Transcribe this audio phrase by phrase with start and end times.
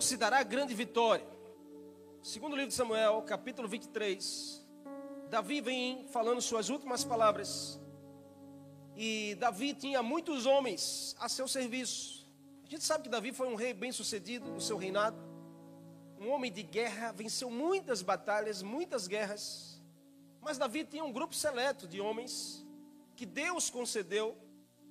[0.00, 1.26] Deus se dará grande vitória.
[2.22, 4.66] Segundo livro de Samuel, capítulo 23,
[5.28, 7.78] Davi vem falando suas últimas palavras.
[8.96, 12.26] E Davi tinha muitos homens a seu serviço.
[12.64, 15.18] A gente sabe que Davi foi um rei bem sucedido no seu reinado.
[16.18, 19.82] Um homem de guerra, venceu muitas batalhas, muitas guerras.
[20.40, 22.64] Mas Davi tinha um grupo seleto de homens
[23.14, 24.34] que Deus concedeu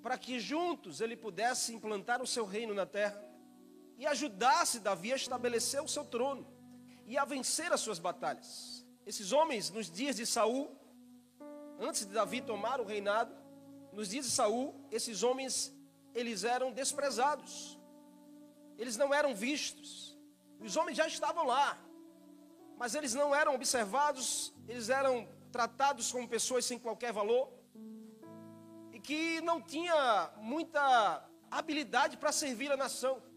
[0.03, 3.28] para que juntos ele pudesse implantar o seu reino na terra
[3.99, 6.47] e ajudasse Davi a estabelecer o seu trono
[7.05, 8.85] e a vencer as suas batalhas.
[9.05, 10.73] Esses homens, nos dias de Saul,
[11.77, 13.35] antes de Davi tomar o reinado,
[13.91, 15.75] nos dias de Saul, esses homens
[16.15, 17.77] eles eram desprezados.
[18.77, 20.17] Eles não eram vistos.
[20.61, 21.77] Os homens já estavam lá,
[22.77, 27.51] mas eles não eram observados, eles eram tratados como pessoas sem qualquer valor
[28.93, 33.28] e que não tinha muita habilidade para servir a nação.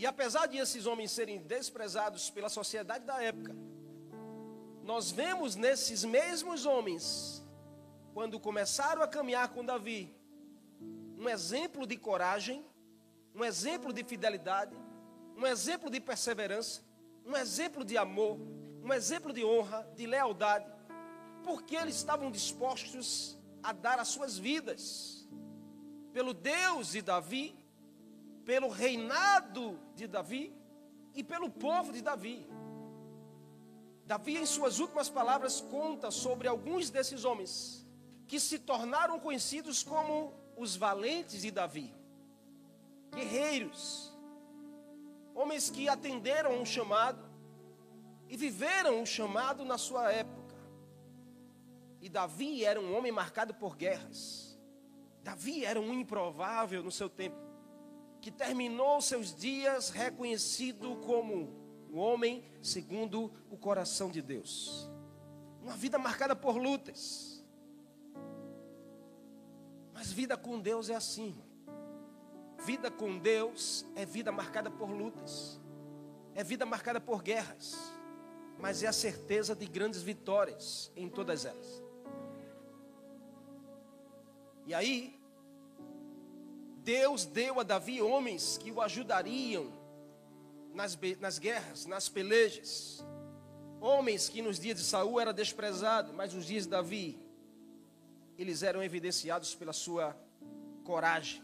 [0.00, 3.54] E apesar de esses homens serem desprezados pela sociedade da época,
[4.82, 7.46] nós vemos nesses mesmos homens,
[8.14, 10.10] quando começaram a caminhar com Davi,
[11.18, 12.64] um exemplo de coragem,
[13.34, 14.74] um exemplo de fidelidade,
[15.36, 16.82] um exemplo de perseverança,
[17.26, 18.38] um exemplo de amor,
[18.82, 20.72] um exemplo de honra, de lealdade,
[21.44, 25.28] porque eles estavam dispostos a dar as suas vidas
[26.10, 27.59] pelo Deus de Davi
[28.50, 30.52] pelo reinado de Davi
[31.14, 32.44] e pelo povo de Davi.
[34.04, 37.86] Davi, em suas últimas palavras, conta sobre alguns desses homens
[38.26, 41.94] que se tornaram conhecidos como os valentes de Davi,
[43.14, 44.12] guerreiros,
[45.32, 47.24] homens que atenderam um chamado
[48.28, 50.56] e viveram um chamado na sua época.
[52.00, 54.58] E Davi era um homem marcado por guerras.
[55.22, 57.49] Davi era um improvável no seu tempo
[58.20, 61.48] que terminou seus dias reconhecido como
[61.90, 64.88] um homem segundo o coração de Deus.
[65.62, 67.44] Uma vida marcada por lutas.
[69.92, 71.36] Mas vida com Deus é assim.
[72.64, 75.60] Vida com Deus é vida marcada por lutas.
[76.34, 77.76] É vida marcada por guerras.
[78.58, 81.82] Mas é a certeza de grandes vitórias em todas elas.
[84.66, 85.19] E aí,
[86.82, 89.72] Deus deu a Davi homens que o ajudariam
[90.74, 93.04] nas, nas guerras, nas pelejas.
[93.80, 97.18] Homens que nos dias de Saul era desprezado, mas nos dias de Davi
[98.38, 100.16] eles eram evidenciados pela sua
[100.84, 101.42] coragem.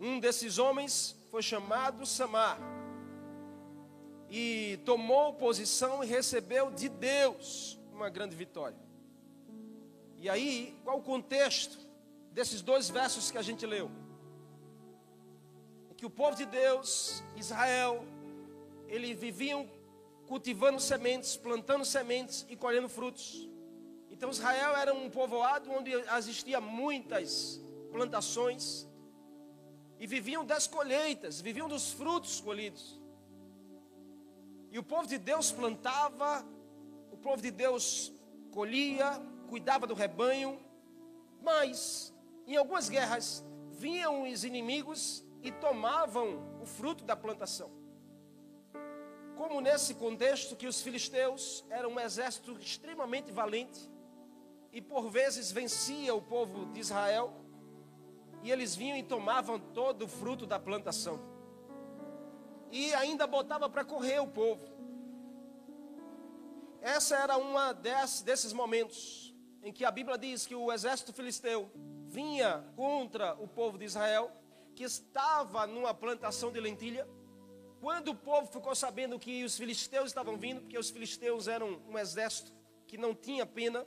[0.00, 2.58] Um desses homens foi chamado Samar
[4.30, 8.78] e tomou posição e recebeu de Deus uma grande vitória.
[10.16, 11.78] E aí, qual o contexto?
[12.32, 13.90] Desses dois versos que a gente leu.
[15.96, 18.02] Que o povo de Deus, Israel,
[18.88, 19.68] eles viviam
[20.26, 23.46] cultivando sementes, plantando sementes e colhendo frutos.
[24.10, 27.60] Então Israel era um povoado onde existia muitas
[27.92, 28.88] plantações
[29.98, 32.98] e viviam das colheitas, viviam dos frutos colhidos.
[34.70, 36.46] E o povo de Deus plantava,
[37.12, 38.12] o povo de Deus
[38.52, 40.58] colhia, cuidava do rebanho,
[41.42, 42.14] mas
[42.54, 47.70] em algumas guerras, vinham os inimigos e tomavam o fruto da plantação.
[49.36, 53.88] Como nesse contexto que os filisteus eram um exército extremamente valente
[54.72, 57.32] e por vezes vencia o povo de Israel,
[58.42, 61.20] e eles vinham e tomavam todo o fruto da plantação.
[62.70, 64.66] E ainda botava para correr o povo.
[66.80, 71.70] Essa era uma desses momentos em que a Bíblia diz que o exército filisteu
[72.10, 74.30] vinha contra o povo de Israel,
[74.74, 77.08] que estava numa plantação de lentilha.
[77.80, 81.96] Quando o povo ficou sabendo que os filisteus estavam vindo, porque os filisteus eram um
[81.96, 82.52] exército
[82.86, 83.86] que não tinha pena,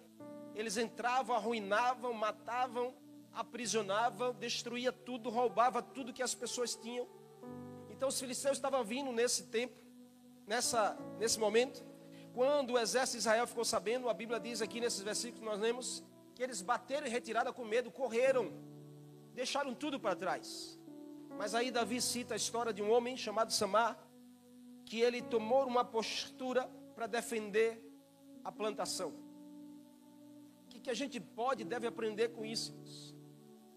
[0.55, 2.93] eles entravam, arruinavam, matavam,
[3.33, 7.05] aprisionavam, destruía tudo, roubava tudo que as pessoas tinham.
[7.89, 9.75] Então os filisteus estavam vindo nesse tempo,
[10.47, 11.83] nessa, nesse momento.
[12.33, 15.59] Quando o exército de Israel ficou sabendo, a Bíblia diz aqui nesses versículos que nós
[15.59, 16.03] lemos,
[16.33, 18.51] que eles bateram em retirada com medo, correram,
[19.33, 20.79] deixaram tudo para trás.
[21.37, 23.97] Mas aí Davi cita a história de um homem chamado Samar,
[24.85, 27.81] que ele tomou uma postura para defender
[28.43, 29.13] a plantação.
[30.63, 32.75] O que, que a gente pode e deve aprender com isso?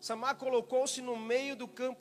[0.00, 2.00] Samar colocou-se no meio do campo,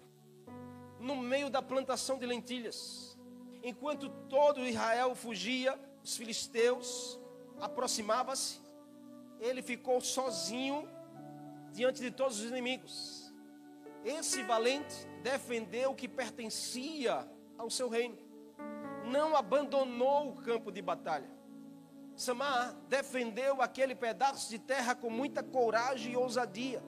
[1.00, 3.18] no meio da plantação de lentilhas.
[3.64, 7.20] Enquanto todo Israel fugia, os filisteus
[7.60, 8.65] aproximavam-se
[9.40, 10.88] ele ficou sozinho
[11.72, 13.34] diante de todos os inimigos.
[14.04, 17.28] esse valente defendeu o que pertencia
[17.58, 18.18] ao seu reino.
[19.06, 21.30] Não abandonou o campo de batalha.
[22.16, 26.82] Samar defendeu aquele pedaço de terra com muita coragem e ousadia,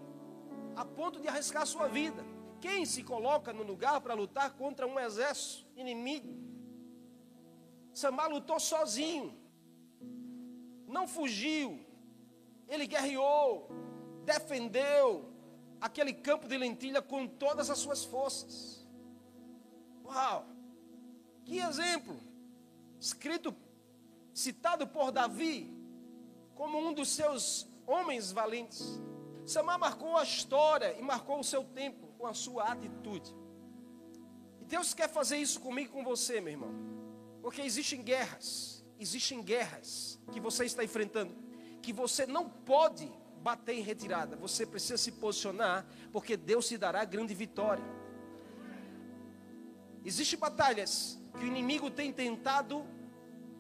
[0.76, 2.24] a ponto de arriscar sua vida.
[2.62, 6.34] Quem se coloca no lugar para lutar contra um exército inimigo?
[7.94, 9.36] Samar lutou sozinho,
[10.88, 11.87] não fugiu,
[12.68, 13.70] ele guerreou,
[14.26, 15.32] defendeu
[15.80, 18.86] aquele campo de lentilha com todas as suas forças.
[20.04, 20.46] Uau!
[21.46, 22.20] Que exemplo!
[23.00, 23.56] Escrito
[24.34, 25.76] citado por Davi
[26.56, 29.00] como um dos seus homens valentes.
[29.46, 33.34] Samar marcou a história e marcou o seu tempo com a sua atitude.
[34.60, 36.72] E Deus quer fazer isso comigo e com você, meu irmão.
[37.42, 41.34] Porque existem guerras, existem guerras que você está enfrentando,
[41.88, 43.10] que você não pode
[43.42, 47.86] bater em retirada, você precisa se posicionar, porque Deus te dará grande vitória.
[50.04, 52.86] Existem batalhas que o inimigo tem tentado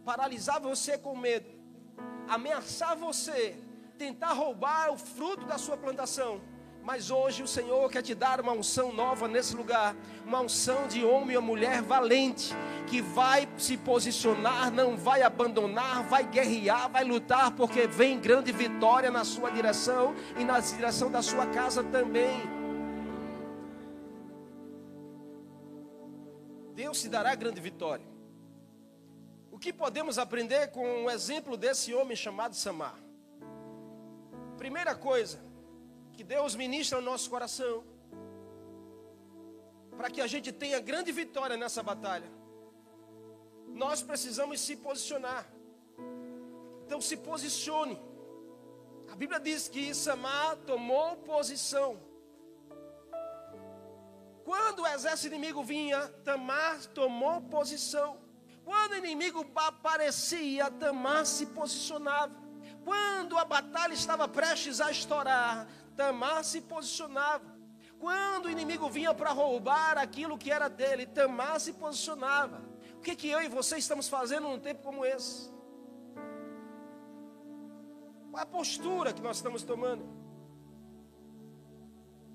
[0.04, 1.50] paralisar você com medo,
[2.28, 3.58] ameaçar você,
[3.98, 6.42] tentar roubar o fruto da sua plantação.
[6.88, 9.94] Mas hoje o Senhor quer te dar uma unção nova nesse lugar,
[10.26, 12.56] uma unção de homem ou mulher valente,
[12.90, 19.12] que vai se posicionar, não vai abandonar, vai guerrear, vai lutar, porque vem grande vitória
[19.12, 22.40] na sua direção e na direção da sua casa também.
[26.74, 28.06] Deus te dará grande vitória.
[29.52, 32.98] O que podemos aprender com o exemplo desse homem chamado Samar?
[34.58, 35.47] Primeira coisa,
[36.18, 37.84] que Deus ministra no nosso coração,
[39.96, 42.30] para que a gente tenha grande vitória nessa batalha,
[43.68, 45.48] nós precisamos se posicionar.
[46.84, 48.02] Então se posicione.
[49.12, 52.00] A Bíblia diz que Samar tomou posição.
[54.44, 58.18] Quando o exército inimigo vinha, Tamar tomou posição.
[58.66, 62.34] Quando o inimigo aparecia, Tamar se posicionava.
[62.84, 65.68] Quando a batalha estava prestes a estourar,
[65.98, 67.58] Tamar se posicionava.
[68.00, 72.62] Quando o inimigo vinha para roubar aquilo que era dele, Tamar se posicionava.
[72.98, 75.52] O que, que eu e você estamos fazendo num tempo como esse?
[78.30, 80.06] Qual a postura que nós estamos tomando?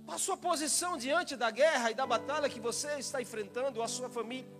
[0.04, 3.84] Qual a sua posição diante da guerra e da batalha que você está enfrentando, ou
[3.84, 4.50] a sua família?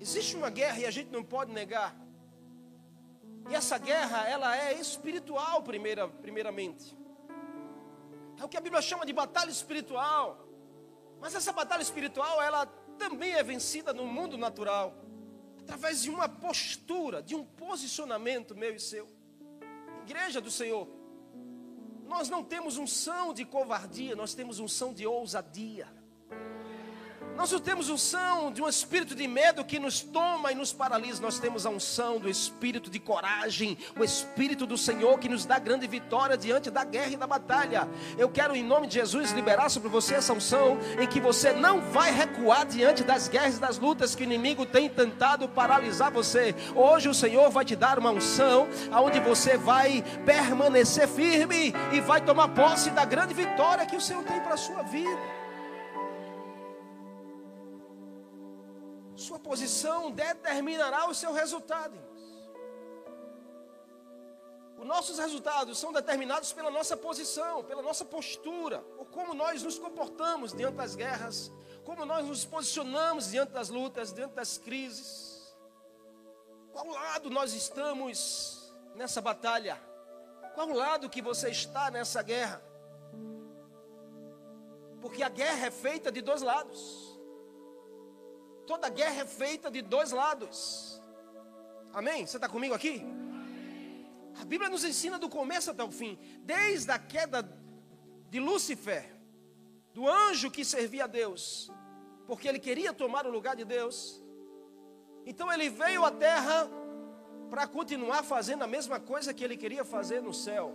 [0.00, 1.94] Existe uma guerra e a gente não pode negar.
[3.48, 7.01] E essa guerra, ela é espiritual, primeira, primeiramente.
[8.42, 10.44] É o que a Bíblia chama de batalha espiritual.
[11.20, 12.66] Mas essa batalha espiritual, ela
[12.98, 14.92] também é vencida no mundo natural.
[15.60, 19.08] Através de uma postura, de um posicionamento meu e seu.
[20.02, 20.88] Igreja do Senhor.
[22.04, 25.86] Nós não temos unção de covardia, nós temos unção de ousadia.
[27.36, 31.22] Nós não temos unção de um espírito de medo que nos toma e nos paralisa.
[31.22, 35.58] Nós temos a unção do espírito de coragem, o espírito do Senhor que nos dá
[35.58, 37.88] grande vitória diante da guerra e da batalha.
[38.18, 41.80] Eu quero, em nome de Jesus, liberar sobre você essa unção em que você não
[41.80, 46.54] vai recuar diante das guerras e das lutas que o inimigo tem tentado paralisar você.
[46.74, 52.20] Hoje o Senhor vai te dar uma unção aonde você vai permanecer firme e vai
[52.20, 55.41] tomar posse da grande vitória que o Senhor tem para a sua vida.
[59.22, 61.96] Sua posição determinará o seu resultado.
[64.76, 69.78] Os nossos resultados são determinados pela nossa posição, pela nossa postura, ou como nós nos
[69.78, 71.52] comportamos diante das guerras,
[71.84, 75.54] como nós nos posicionamos diante das lutas, diante das crises.
[76.72, 79.80] Qual lado nós estamos nessa batalha?
[80.56, 82.60] Qual lado que você está nessa guerra?
[85.00, 87.11] Porque a guerra é feita de dois lados.
[88.66, 91.00] Toda guerra é feita de dois lados.
[91.92, 92.26] Amém?
[92.26, 93.04] Você está comigo aqui?
[94.40, 97.46] A Bíblia nos ensina do começo até o fim, desde a queda
[98.30, 99.14] de Lúcifer,
[99.92, 101.70] do anjo que servia a Deus,
[102.26, 104.22] porque ele queria tomar o lugar de Deus.
[105.26, 106.68] Então ele veio à terra
[107.50, 110.74] para continuar fazendo a mesma coisa que ele queria fazer no céu.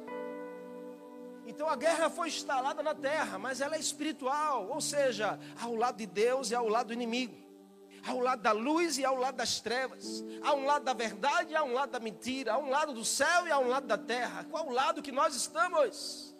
[1.47, 5.97] Então a guerra foi instalada na terra, mas ela é espiritual, ou seja, ao lado
[5.97, 7.46] de Deus e ao lado do inimigo.
[8.07, 10.23] Há lado da luz e há lado das trevas.
[10.41, 12.53] Há um lado da verdade e há um lado da mentira.
[12.53, 14.45] Há um lado do céu e há um lado da terra.
[14.45, 16.33] Qual o lado que nós estamos?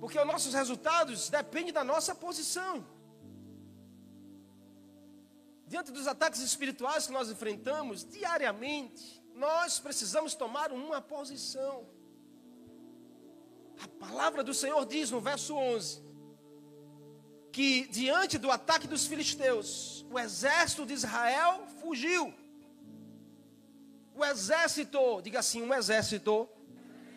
[0.00, 2.86] Porque os nossos resultados dependem da nossa posição.
[5.66, 11.86] Diante dos ataques espirituais que nós enfrentamos diariamente, nós precisamos tomar uma posição.
[13.82, 16.05] A palavra do Senhor diz no verso 11:
[17.56, 22.34] que diante do ataque dos filisteus, o exército de Israel fugiu.
[24.14, 26.46] O exército, diga assim, um exército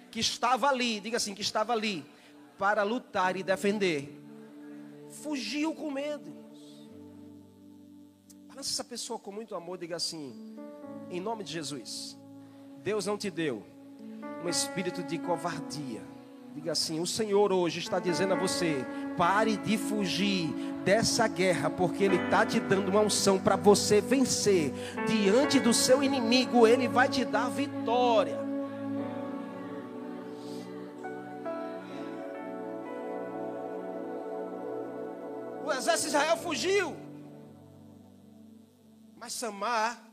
[0.10, 2.06] que estava ali, diga assim, que estava ali
[2.58, 4.18] para lutar e defender,
[5.10, 6.34] fugiu com medo.
[8.48, 10.56] Balança essa pessoa com muito amor, diga assim,
[11.10, 12.18] em nome de Jesus,
[12.82, 13.62] Deus não te deu
[14.42, 16.02] um espírito de covardia
[16.54, 20.50] Diga assim: o Senhor hoje está dizendo a você: pare de fugir
[20.84, 24.74] dessa guerra, porque Ele está te dando uma unção para você vencer.
[25.08, 28.40] Diante do seu inimigo, Ele vai te dar vitória.
[35.64, 36.98] O exército de Israel fugiu,
[39.16, 40.04] mas Samar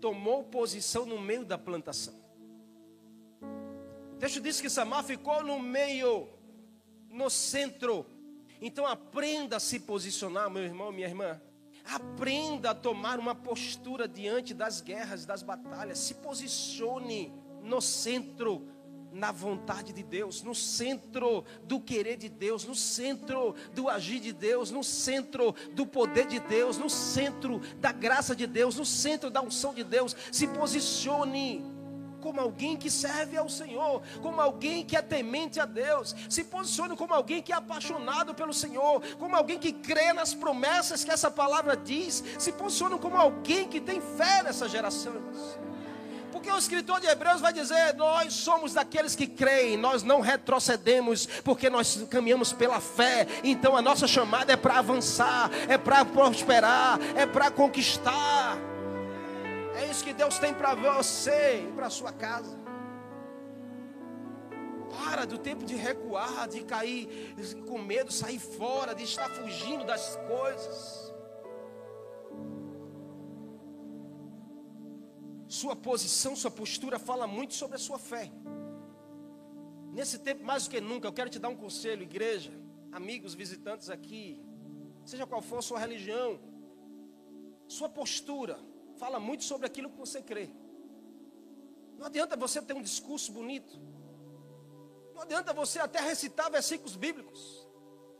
[0.00, 2.23] tomou posição no meio da plantação.
[4.24, 6.26] Texto diz que Samar ficou no meio,
[7.10, 8.06] no centro.
[8.58, 11.38] Então aprenda a se posicionar, meu irmão, minha irmã.
[11.84, 15.98] Aprenda a tomar uma postura diante das guerras, das batalhas.
[15.98, 18.66] Se posicione no centro,
[19.12, 24.32] na vontade de Deus, no centro do querer de Deus, no centro do agir de
[24.32, 29.28] Deus, no centro do poder de Deus, no centro da graça de Deus, no centro
[29.28, 30.16] da unção de Deus.
[30.32, 31.73] Se posicione
[32.24, 36.16] como alguém que serve ao Senhor, como alguém que é temente a Deus.
[36.26, 41.04] Se posicione como alguém que é apaixonado pelo Senhor, como alguém que crê nas promessas
[41.04, 42.24] que essa palavra diz.
[42.38, 45.58] Se posicione como alguém que tem fé nessas gerações.
[46.32, 51.26] Porque o escritor de Hebreus vai dizer: Nós somos daqueles que creem, nós não retrocedemos,
[51.44, 53.26] porque nós caminhamos pela fé.
[53.44, 58.73] Então a nossa chamada é para avançar, é para prosperar, é para conquistar.
[59.76, 62.56] É isso que Deus tem para você e para sua casa.
[64.96, 67.34] Para do tempo de recuar, de cair
[67.68, 71.12] com medo, sair fora, de estar fugindo das coisas.
[75.48, 78.30] Sua posição, sua postura fala muito sobre a sua fé.
[79.92, 82.52] Nesse tempo, mais do que nunca, eu quero te dar um conselho, igreja,
[82.92, 84.40] amigos, visitantes aqui,
[85.04, 86.38] seja qual for a sua religião,
[87.66, 88.58] sua postura
[88.96, 90.50] fala muito sobre aquilo que você crê.
[91.98, 93.80] Não adianta você ter um discurso bonito.
[95.14, 97.66] Não adianta você até recitar versículos bíblicos.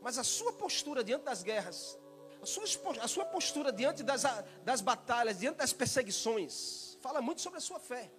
[0.01, 1.97] Mas a sua postura diante das guerras,
[2.41, 2.63] a sua,
[3.01, 4.23] a sua postura diante das,
[4.63, 8.11] das batalhas, diante das perseguições, fala muito sobre a sua fé.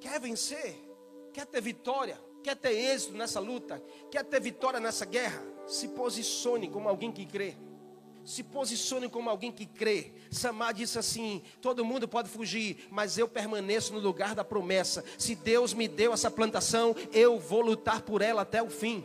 [0.00, 0.76] Quer vencer?
[1.32, 2.20] Quer ter vitória?
[2.42, 3.82] Quer ter êxito nessa luta?
[4.10, 5.42] Quer ter vitória nessa guerra?
[5.66, 7.56] Se posicione como alguém que crê
[8.24, 10.12] se posicione como alguém que crê.
[10.30, 15.04] Samar disse assim: todo mundo pode fugir, mas eu permaneço no lugar da promessa.
[15.18, 19.04] Se Deus me deu essa plantação, eu vou lutar por ela até o fim.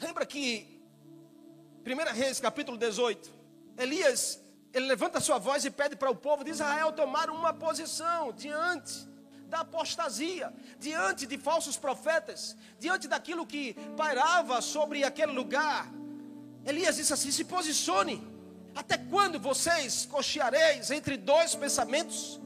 [0.00, 0.80] Lembra que
[1.86, 3.32] 1 Reis capítulo 18,
[3.78, 4.42] Elias,
[4.72, 9.15] ele levanta sua voz e pede para o povo de Israel tomar uma posição diante
[9.48, 15.88] da apostasia, diante de falsos profetas, diante daquilo que pairava sobre aquele lugar.
[16.64, 18.36] Elias disse assim: se posicione.
[18.74, 22.38] Até quando vocês cocheareis entre dois pensamentos?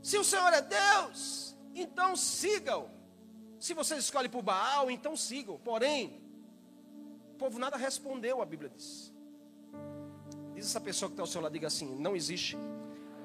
[0.00, 2.88] Se o Senhor é Deus, então sigam.
[3.58, 5.58] Se vocês escolhem por Baal, então sigam.
[5.58, 6.22] Porém,
[7.32, 9.12] o povo nada respondeu, a Bíblia diz.
[10.54, 12.56] Diz essa pessoa que está ao seu lado, diga assim: não existe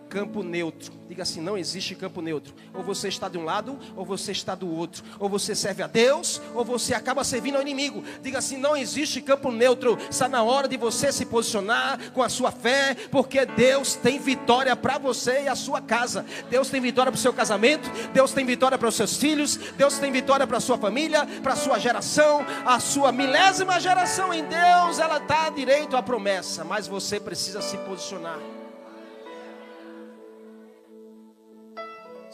[0.10, 0.92] campo neutro.
[1.08, 2.54] Diga assim: não existe campo neutro.
[2.74, 5.04] Ou você está de um lado, ou você está do outro.
[5.20, 8.04] Ou você serve a Deus, ou você acaba servindo ao inimigo.
[8.22, 9.98] Diga assim: não existe campo neutro.
[10.10, 14.76] Está na hora de você se posicionar com a sua fé, porque Deus tem vitória
[14.76, 16.26] para você e a sua casa.
[16.50, 17.90] Deus tem vitória para o seu casamento.
[18.14, 19.58] Deus tem vitória para os seus filhos.
[19.78, 24.34] Deus tem vitória para a sua família, para a sua geração, a sua milésima geração
[24.34, 25.00] em Deus.
[25.00, 28.59] Ela está direito à promessa, mas você precisa se posicionar.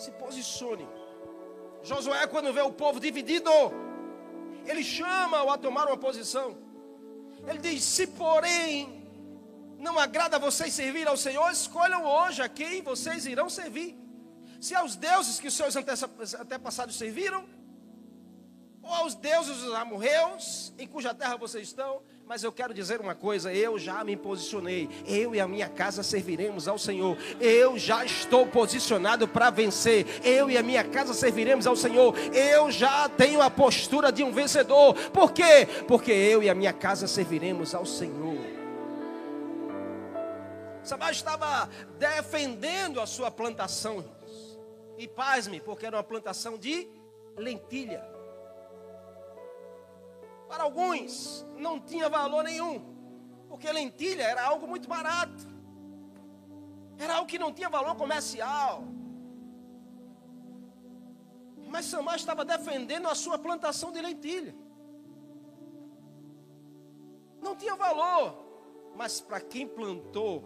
[0.05, 0.87] Se posicione.
[1.83, 3.49] Josué, quando vê o povo dividido,
[4.65, 6.57] ele chama-o a tomar uma posição.
[7.47, 9.03] Ele diz: Se porém
[9.77, 13.97] não agrada a vocês servir ao Senhor, escolham hoje a quem vocês irão servir.
[14.59, 17.45] Se aos deuses que os seus antepassados serviram,
[18.81, 23.13] ou aos deuses dos amorreus, em cuja terra vocês estão, mas eu quero dizer uma
[23.13, 27.17] coisa: eu já me posicionei, eu e a minha casa serviremos ao Senhor.
[27.39, 30.05] Eu já estou posicionado para vencer.
[30.23, 32.17] Eu e a minha casa serviremos ao Senhor.
[32.33, 34.95] Eu já tenho a postura de um vencedor.
[35.11, 35.67] Por quê?
[35.87, 38.55] Porque eu e a minha casa serviremos ao Senhor.
[40.83, 44.03] Sabá estava defendendo a sua plantação.
[44.97, 46.87] E pasme, porque era uma plantação de
[47.37, 48.14] lentilha.
[50.47, 52.79] Para alguns, não tinha valor nenhum,
[53.49, 55.47] porque lentilha era algo muito barato,
[56.97, 58.83] era algo que não tinha valor comercial.
[61.67, 64.55] Mas Samar estava defendendo a sua plantação de lentilha.
[67.41, 68.45] Não tinha valor,
[68.95, 70.43] mas para quem plantou,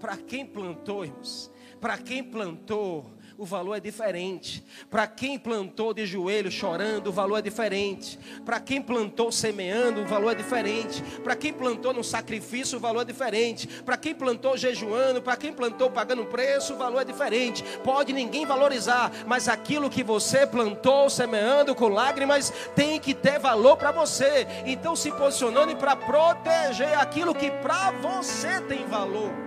[0.00, 4.64] para quem plantou, irmãos, para quem plantou, o valor é diferente.
[4.88, 8.18] Para quem plantou de joelho chorando, o valor é diferente.
[8.44, 11.02] Para quem plantou semeando, o valor é diferente.
[11.22, 13.66] Para quem plantou no sacrifício, o valor é diferente.
[13.82, 17.64] Para quem plantou jejuando, para quem plantou pagando preço, o valor é diferente.
[17.82, 23.76] Pode ninguém valorizar, mas aquilo que você plantou semeando com lágrimas tem que ter valor
[23.76, 24.46] para você.
[24.64, 29.43] Então se posicionando para proteger aquilo que para você tem valor.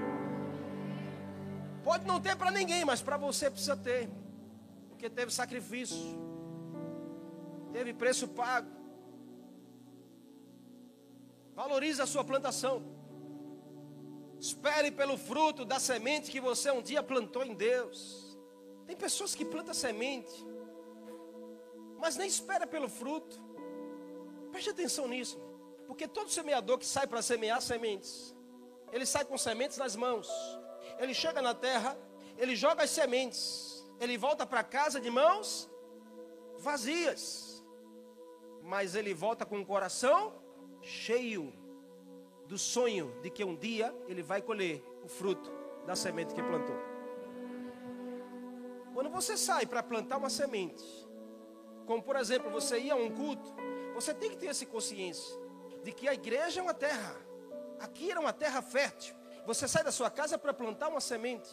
[1.87, 4.09] Pode não ter para ninguém, mas para você precisa ter.
[4.89, 5.97] Porque teve sacrifício.
[7.71, 8.69] Teve preço pago.
[11.55, 12.83] Valorize a sua plantação.
[14.37, 18.37] Espere pelo fruto da semente que você um dia plantou em Deus.
[18.85, 20.45] Tem pessoas que plantam semente,
[21.97, 23.41] mas nem espera pelo fruto.
[24.51, 25.39] Preste atenção nisso,
[25.87, 28.35] porque todo semeador que sai para semear sementes,
[28.91, 30.29] ele sai com sementes nas mãos
[30.99, 31.97] ele chega na terra,
[32.37, 35.69] ele joga as sementes, ele volta para casa de mãos
[36.57, 37.63] vazias,
[38.61, 40.33] mas ele volta com o coração
[40.81, 41.53] cheio
[42.45, 45.51] do sonho de que um dia ele vai colher o fruto
[45.85, 46.77] da semente que plantou.
[48.93, 50.83] Quando você sai para plantar uma semente,
[51.85, 53.53] como por exemplo você ir a um culto,
[53.93, 55.35] você tem que ter essa consciência
[55.83, 57.15] de que a igreja é uma terra,
[57.79, 59.16] aqui era uma terra fértil.
[59.47, 61.49] Você sai da sua casa para plantar uma semente.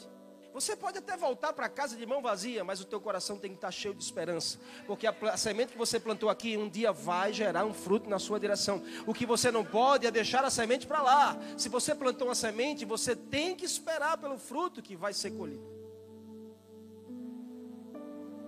[0.53, 3.57] Você pode até voltar para casa de mão vazia, mas o teu coração tem que
[3.57, 7.33] estar cheio de esperança, porque a, a, semente que você plantou aqui um dia vai
[7.33, 8.83] gerar um fruto na sua direção.
[9.07, 11.39] O que você não pode é deixar a semente para lá.
[11.57, 15.65] Se você plantou uma semente, você tem que esperar pelo fruto que vai ser colhido.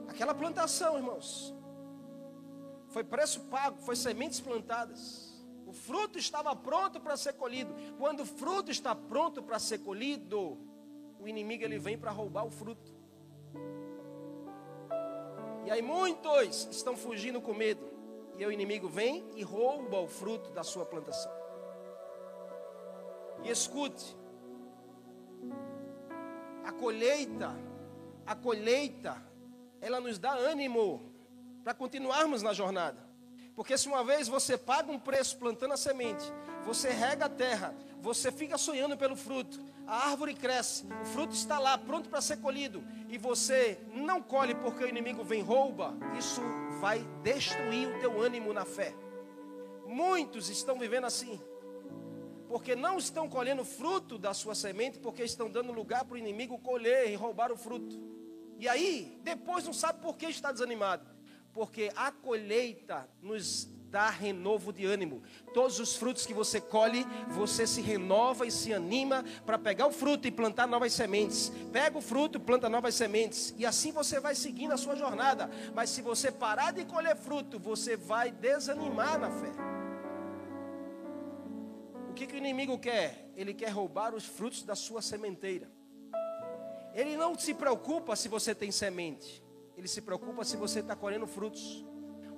[0.08, 1.54] Aquela plantação, irmãos,
[2.88, 5.35] foi preço pago, foi sementes plantadas
[5.72, 7.74] fruto estava pronto para ser colhido.
[7.98, 10.58] Quando o fruto está pronto para ser colhido,
[11.18, 12.94] o inimigo ele vem para roubar o fruto.
[15.64, 17.84] E aí muitos estão fugindo com medo.
[18.38, 21.32] E o inimigo vem e rouba o fruto da sua plantação.
[23.42, 24.16] E escute,
[26.64, 27.54] a colheita,
[28.26, 29.22] a colheita,
[29.80, 31.12] ela nos dá ânimo
[31.64, 33.05] para continuarmos na jornada.
[33.56, 36.30] Porque se uma vez você paga um preço plantando a semente,
[36.62, 41.58] você rega a terra, você fica sonhando pelo fruto, a árvore cresce, o fruto está
[41.58, 46.42] lá pronto para ser colhido, e você não colhe porque o inimigo vem rouba, isso
[46.80, 48.94] vai destruir o teu ânimo na fé.
[49.86, 51.40] Muitos estão vivendo assim,
[52.48, 56.58] porque não estão colhendo fruto da sua semente, porque estão dando lugar para o inimigo
[56.58, 57.96] colher e roubar o fruto.
[58.58, 61.15] E aí, depois não sabe por que está desanimado
[61.56, 65.22] porque a colheita nos dá renovo de ânimo.
[65.54, 69.90] Todos os frutos que você colhe, você se renova e se anima para pegar o
[69.90, 71.50] fruto e plantar novas sementes.
[71.72, 75.48] Pega o fruto, planta novas sementes e assim você vai seguindo a sua jornada.
[75.74, 79.52] Mas se você parar de colher fruto, você vai desanimar na fé.
[82.10, 83.32] O que, que o inimigo quer?
[83.34, 85.70] Ele quer roubar os frutos da sua sementeira.
[86.92, 89.45] Ele não se preocupa se você tem semente.
[89.76, 91.84] Ele se preocupa se você está colhendo frutos.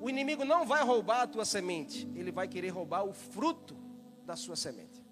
[0.01, 3.77] O inimigo não vai roubar a tua semente, ele vai querer roubar o fruto
[4.25, 5.05] da sua semente.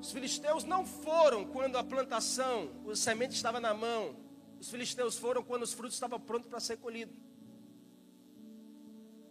[0.00, 4.16] Os filisteus não foram quando a plantação, o semente estava na mão.
[4.60, 7.16] Os filisteus foram quando os frutos estavam prontos para ser colhidos.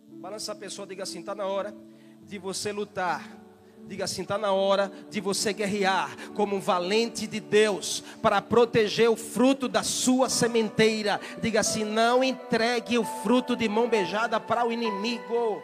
[0.08, 1.76] Balança a pessoa, diga assim: está na hora
[2.22, 3.45] de você lutar
[3.88, 9.10] Diga assim: está na hora de você guerrear como um valente de Deus para proteger
[9.10, 11.22] o fruto da sua sementeira.
[11.42, 15.62] Diga assim: não entregue o fruto de mão beijada para o inimigo.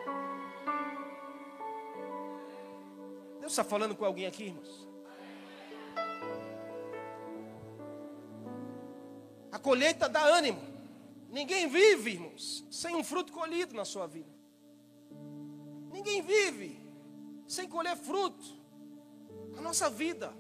[3.40, 4.88] Deus está falando com alguém aqui, irmãos?
[9.52, 10.62] A colheita dá ânimo.
[11.30, 14.30] Ninguém vive, irmãos, sem um fruto colhido na sua vida.
[15.92, 16.81] Ninguém vive
[17.52, 18.46] sem colher fruto.
[19.58, 20.34] A nossa vida,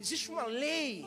[0.00, 1.04] existe uma lei,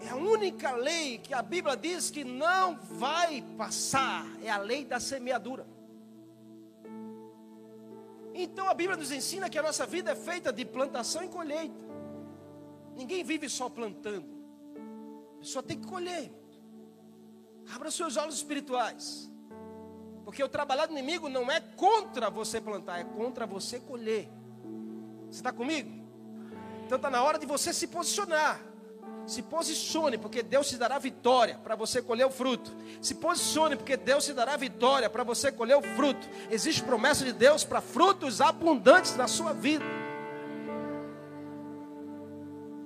[0.00, 4.84] é a única lei que a Bíblia diz que não vai passar, é a lei
[4.84, 5.64] da semeadura.
[8.34, 11.86] Então a Bíblia nos ensina que a nossa vida é feita de plantação e colheita.
[12.96, 14.28] Ninguém vive só plantando,
[15.40, 16.32] só tem que colher.
[17.72, 19.30] Abra seus olhos espirituais.
[20.24, 24.28] Porque o trabalhar do inimigo não é contra você plantar, é contra você colher.
[25.30, 25.90] Você está comigo?
[26.86, 28.60] Então está na hora de você se posicionar.
[29.26, 32.74] Se posicione, porque Deus te dará vitória para você colher o fruto.
[33.02, 36.26] Se posicione, porque Deus te dará vitória para você colher o fruto.
[36.50, 39.84] Existe promessa de Deus para frutos abundantes na sua vida.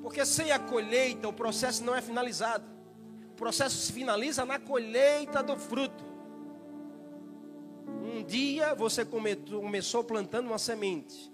[0.02, 2.64] Porque sem a colheita, o processo não é finalizado.
[3.30, 6.04] O processo se finaliza na colheita do fruto.
[7.86, 11.31] Um dia você começou plantando uma semente.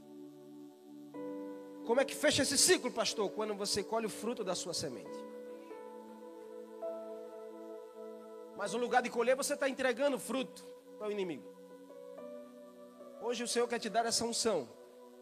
[1.88, 3.30] Como é que fecha esse ciclo, pastor?
[3.30, 5.18] Quando você colhe o fruto da sua semente.
[8.58, 10.62] Mas no lugar de colher, você está entregando fruto
[10.98, 11.50] para o inimigo.
[13.22, 14.68] Hoje o Senhor quer te dar essa unção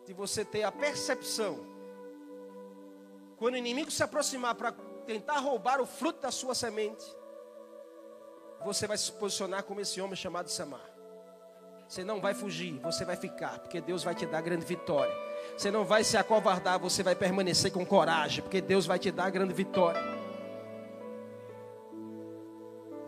[0.05, 1.57] de você ter a percepção.
[3.37, 4.73] Quando o inimigo se aproximar para
[5.07, 7.07] tentar roubar o fruto da sua semente,
[8.65, 10.91] você vai se posicionar como esse homem chamado Samar.
[11.89, 15.26] Você não vai fugir, você vai ficar, porque Deus vai te dar grande vitória.
[15.57, 19.31] Você não vai se acovardar, você vai permanecer com coragem, porque Deus vai te dar
[19.31, 20.01] grande vitória.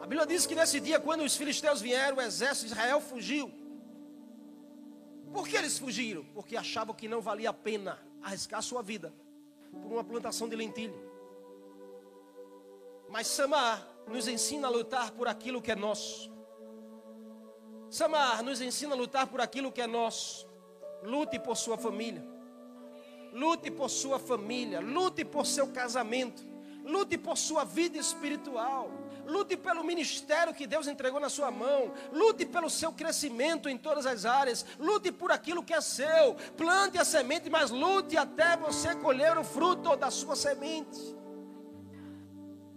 [0.00, 3.52] A Bíblia diz que nesse dia, quando os filisteus vieram, o exército de Israel fugiu.
[5.30, 6.24] Por que eles fugiram?
[6.32, 9.12] Porque achavam que não valia a pena arriscar sua vida
[9.70, 10.96] por uma plantação de lentilha.
[13.11, 16.32] Mas Samar nos ensina a lutar por aquilo que é nosso.
[17.90, 20.48] Samar nos ensina a lutar por aquilo que é nosso.
[21.02, 22.38] Lute por sua família.
[23.33, 24.81] Lute por sua família.
[24.81, 26.43] Lute por seu casamento.
[26.85, 28.91] Lute por sua vida espiritual.
[29.27, 31.93] Lute pelo ministério que Deus entregou na sua mão.
[32.12, 34.64] Lute pelo seu crescimento em todas as áreas.
[34.79, 36.35] Lute por aquilo que é seu.
[36.57, 40.99] Plante a semente, mas lute até você colher o fruto da sua semente.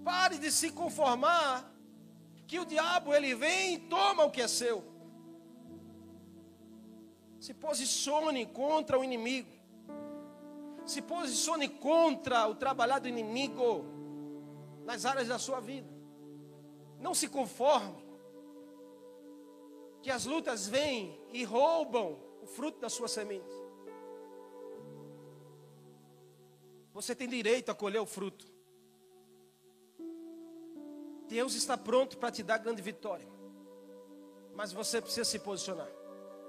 [0.04, 1.72] Pare de se conformar
[2.46, 4.84] que o diabo ele vem e toma o que é seu.
[7.40, 9.61] Se posicione contra o inimigo.
[10.92, 13.86] Se posicione contra o trabalhar do inimigo
[14.84, 15.88] nas áreas da sua vida.
[17.00, 18.04] Não se conforme
[20.02, 23.56] que as lutas vêm e roubam o fruto da sua semente.
[26.92, 28.46] Você tem direito a colher o fruto.
[31.30, 33.30] Deus está pronto para te dar grande vitória.
[34.54, 35.90] Mas você precisa se posicionar.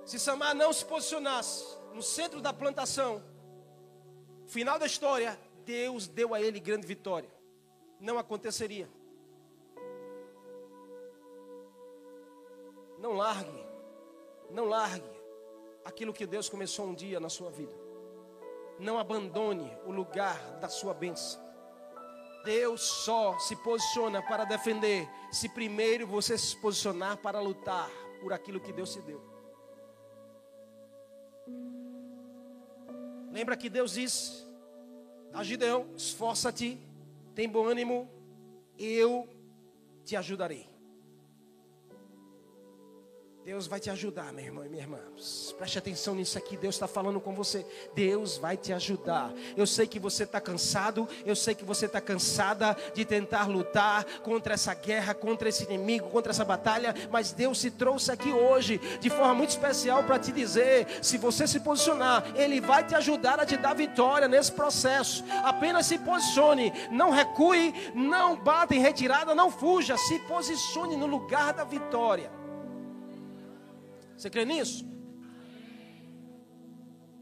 [0.05, 3.23] Se Samar não se posicionasse no centro da plantação,
[4.53, 7.31] final da história, Deus deu a ele grande vitória.
[7.99, 8.89] Não aconteceria.
[12.99, 13.67] Não largue,
[14.51, 15.11] não largue
[15.85, 17.73] aquilo que Deus começou um dia na sua vida.
[18.79, 21.41] Não abandone o lugar da sua bênção.
[22.45, 27.89] Deus só se posiciona para defender se primeiro você se posicionar para lutar
[28.21, 29.21] por aquilo que Deus te deu.
[33.33, 34.42] Lembra que Deus disse
[35.33, 36.79] a Gideão: esforça-te,
[37.35, 38.09] tem bom ânimo,
[38.79, 39.29] eu
[40.05, 40.72] te ajudarei.
[43.45, 45.01] Deus vai te ajudar, meu irmão e minha irmã.
[45.59, 46.57] Preste atenção nisso aqui.
[46.57, 47.67] Deus está falando com você.
[47.93, 49.33] Deus vai te ajudar.
[49.57, 51.09] Eu sei que você está cansado.
[51.27, 56.09] Eu sei que você está cansada de tentar lutar contra essa guerra, contra esse inimigo,
[56.11, 56.95] contra essa batalha.
[57.11, 61.45] Mas Deus se trouxe aqui hoje de forma muito especial para te dizer: se você
[61.49, 65.25] se posicionar, Ele vai te ajudar a te dar vitória nesse processo.
[65.43, 66.73] Apenas se posicione.
[66.93, 69.97] Não recue, não bata em retirada, não fuja.
[69.97, 72.42] Se posicione no lugar da vitória.
[74.23, 74.85] Você crê nisso?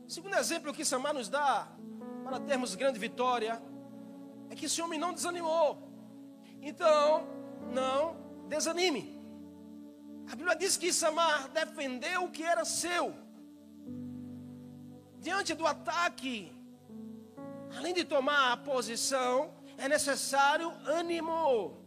[0.06, 1.66] Segundo exemplo que Samar nos dá
[2.24, 3.54] para termos grande vitória
[4.50, 5.68] é que esse homem não desanimou.
[6.60, 7.26] Então,
[7.72, 8.00] não
[8.48, 9.18] desanime.
[10.30, 13.14] A Bíblia diz que Samar defendeu o que era seu.
[15.18, 16.52] Diante do ataque,
[17.78, 21.82] além de tomar a posição, é necessário ânimo.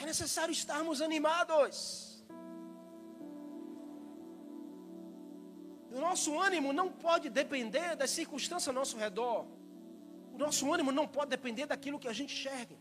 [0.00, 2.09] É necessário estarmos animados.
[6.00, 9.46] Nosso ânimo não pode depender das circunstâncias ao nosso redor.
[10.32, 12.74] O nosso ânimo não pode depender daquilo que a gente enxerga.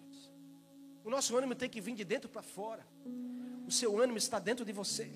[1.03, 2.87] O nosso ânimo tem que vir de dentro para fora.
[3.67, 5.11] O seu ânimo está dentro de você.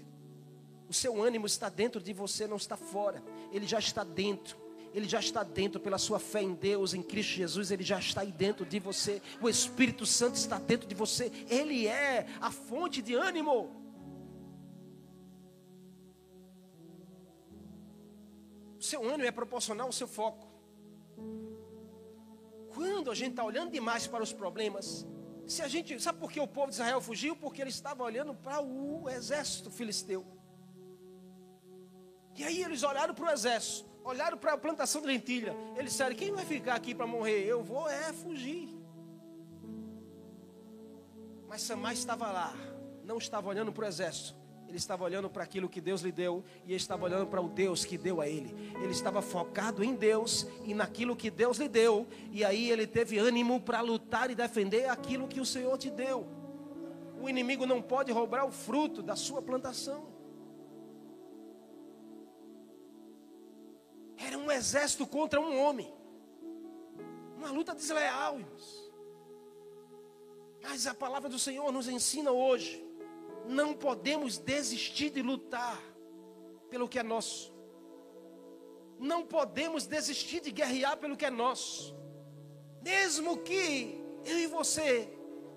[0.89, 3.23] O seu ânimo está dentro de você, não está fora.
[3.53, 4.61] Ele já está dentro.
[4.93, 8.21] Ele já está dentro pela sua fé em Deus, em Cristo Jesus, ele já está
[8.21, 9.21] aí dentro de você.
[9.41, 11.31] O Espírito Santo está dentro de você.
[11.49, 13.82] Ele é a fonte de ânimo.
[18.93, 20.45] Seu ânimo é proporcional ao seu foco.
[22.75, 24.87] Quando a gente está olhando demais para os problemas,
[25.45, 27.35] Se a gente, sabe por que o povo de Israel fugiu?
[27.35, 30.25] Porque ele estava olhando para o exército filisteu.
[32.37, 35.53] E aí eles olharam para o exército, olharam para a plantação de lentilha.
[35.75, 37.45] Eles disseram: quem vai ficar aqui para morrer?
[37.45, 38.69] Eu vou é fugir.
[41.49, 42.53] Mas Samar estava lá,
[43.03, 44.39] não estava olhando para o exército,
[44.73, 47.47] ele estava olhando para aquilo que Deus lhe deu e ele estava olhando para o
[47.47, 48.73] Deus que deu a ele.
[48.81, 53.19] Ele estava focado em Deus e naquilo que Deus lhe deu, e aí ele teve
[53.19, 56.25] ânimo para lutar e defender aquilo que o Senhor te deu.
[57.21, 60.07] O inimigo não pode roubar o fruto da sua plantação.
[64.17, 65.93] Era um exército contra um homem.
[67.37, 68.91] Uma luta desleal, irmãos.
[70.63, 72.83] Mas a palavra do Senhor nos ensina hoje
[73.47, 75.81] não podemos desistir de lutar
[76.69, 77.53] pelo que é nosso.
[78.99, 81.95] Não podemos desistir de guerrear pelo que é nosso.
[82.81, 85.09] Mesmo que eu e você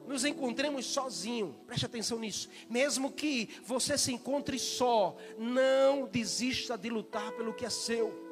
[0.07, 2.49] nos encontremos sozinhos, preste atenção nisso.
[2.68, 8.25] Mesmo que você se encontre só, não desista de lutar pelo que é seu.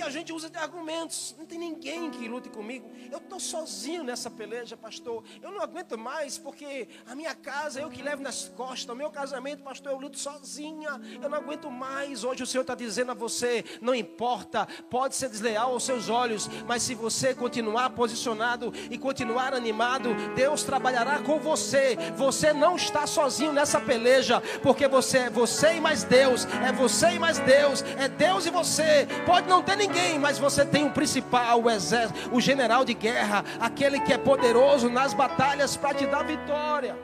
[0.00, 1.34] A gente usa de argumentos.
[1.36, 2.90] Não tem ninguém que lute comigo.
[3.10, 5.24] Eu estou sozinho nessa peleja, pastor.
[5.42, 8.88] Eu não aguento mais, porque a minha casa eu que levo nas costas.
[8.94, 11.00] O meu casamento, pastor, eu luto sozinha.
[11.20, 12.24] Eu não aguento mais.
[12.24, 16.48] Hoje o Senhor está dizendo a você: não importa, pode ser desleal aos seus olhos,
[16.66, 21.96] mas se você continuar posicionado e continuar animado, Deus trabalhará com você.
[22.16, 27.10] Você não está sozinho nessa peleja, porque você é você e mais Deus, é você
[27.10, 29.06] e mais Deus, é Deus e você.
[29.26, 33.44] Pode não ter ninguém mas você tem o principal, o exército, o general de guerra,
[33.60, 36.96] aquele que é poderoso nas batalhas para te dar vitória.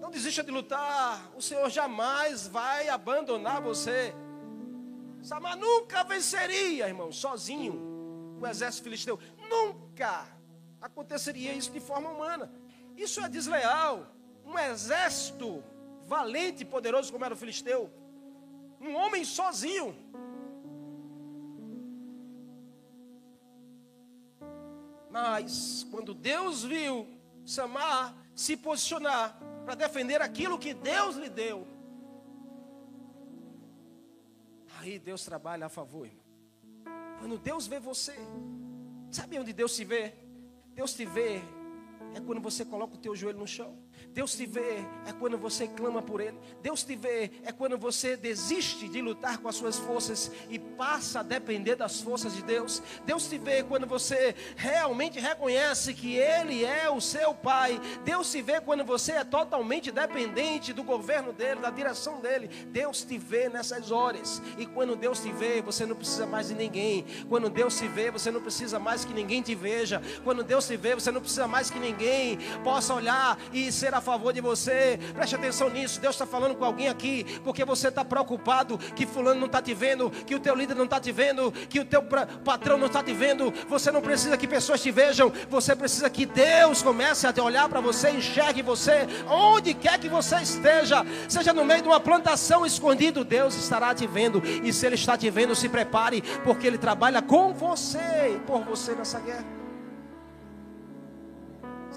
[0.00, 4.14] Não desista de lutar, o Senhor jamais vai abandonar você.
[5.20, 9.18] Samar nunca venceria, irmão, sozinho, o exército filisteu.
[9.50, 10.24] Nunca
[10.80, 12.48] aconteceria isso de forma humana.
[12.96, 14.06] Isso é desleal.
[14.44, 15.64] Um exército
[16.06, 17.90] valente e poderoso como era o filisteu.
[18.80, 19.94] Um homem sozinho.
[25.10, 27.06] Mas quando Deus viu
[27.44, 31.66] Samar se posicionar para defender aquilo que Deus lhe deu,
[34.78, 36.08] aí Deus trabalha a favor.
[37.18, 38.14] Quando Deus vê você,
[39.10, 40.14] sabe onde Deus se vê?
[40.74, 41.40] Deus te vê
[42.14, 43.85] é quando você coloca o teu joelho no chão.
[44.16, 46.38] Deus te vê é quando você clama por Ele.
[46.62, 51.20] Deus te vê é quando você desiste de lutar com as suas forças e passa
[51.20, 52.82] a depender das forças de Deus.
[53.04, 57.78] Deus te vê quando você realmente reconhece que Ele é o seu Pai.
[58.06, 62.48] Deus te vê quando você é totalmente dependente do governo dEle, da direção dEle.
[62.68, 64.40] Deus te vê nessas horas.
[64.56, 67.04] E quando Deus te vê, você não precisa mais de ninguém.
[67.28, 70.00] Quando Deus te vê, você não precisa mais que ninguém te veja.
[70.24, 74.05] Quando Deus te vê, você não precisa mais que ninguém possa olhar e ser a
[74.06, 74.98] favor de você.
[75.12, 76.00] Preste atenção nisso.
[76.00, 79.74] Deus está falando com alguém aqui, porque você está preocupado que fulano não está te
[79.74, 82.02] vendo, que o teu líder não está te vendo, que o teu
[82.44, 83.52] patrão não está te vendo.
[83.68, 85.32] Você não precisa que pessoas te vejam.
[85.50, 90.36] Você precisa que Deus comece a olhar para você, enxergue você, onde quer que você
[90.36, 94.40] esteja, seja no meio de uma plantação escondido, Deus estará te vendo.
[94.62, 98.62] E se Ele está te vendo, se prepare, porque Ele trabalha com você e por
[98.62, 99.65] você nessa guerra.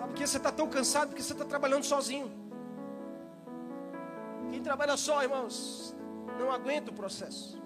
[0.09, 1.09] Sabe por que você está tão cansado?
[1.09, 2.31] Porque você está trabalhando sozinho.
[4.49, 5.95] Quem trabalha só, irmãos,
[6.39, 7.58] não aguenta o processo.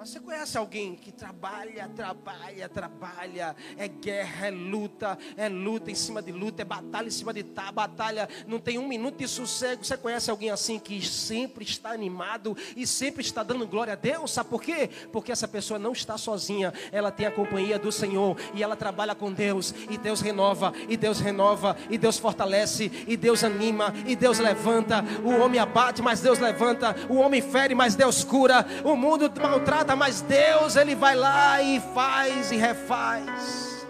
[0.00, 5.94] Mas você conhece alguém que trabalha, trabalha, trabalha, é guerra, é luta, é luta em
[5.94, 9.28] cima de luta, é batalha em cima de tá, batalha, não tem um minuto de
[9.28, 9.84] sossego.
[9.84, 14.30] Você conhece alguém assim que sempre está animado e sempre está dando glória a Deus?
[14.30, 14.88] Sabe por quê?
[15.12, 19.14] Porque essa pessoa não está sozinha, ela tem a companhia do Senhor e ela trabalha
[19.14, 24.16] com Deus, e Deus renova, e Deus renova, e Deus fortalece, e Deus anima, e
[24.16, 25.04] Deus levanta.
[25.22, 29.89] O homem abate, mas Deus levanta, o homem fere, mas Deus cura, o mundo maltrata
[29.96, 33.86] mas Deus ele vai lá e faz e refaz.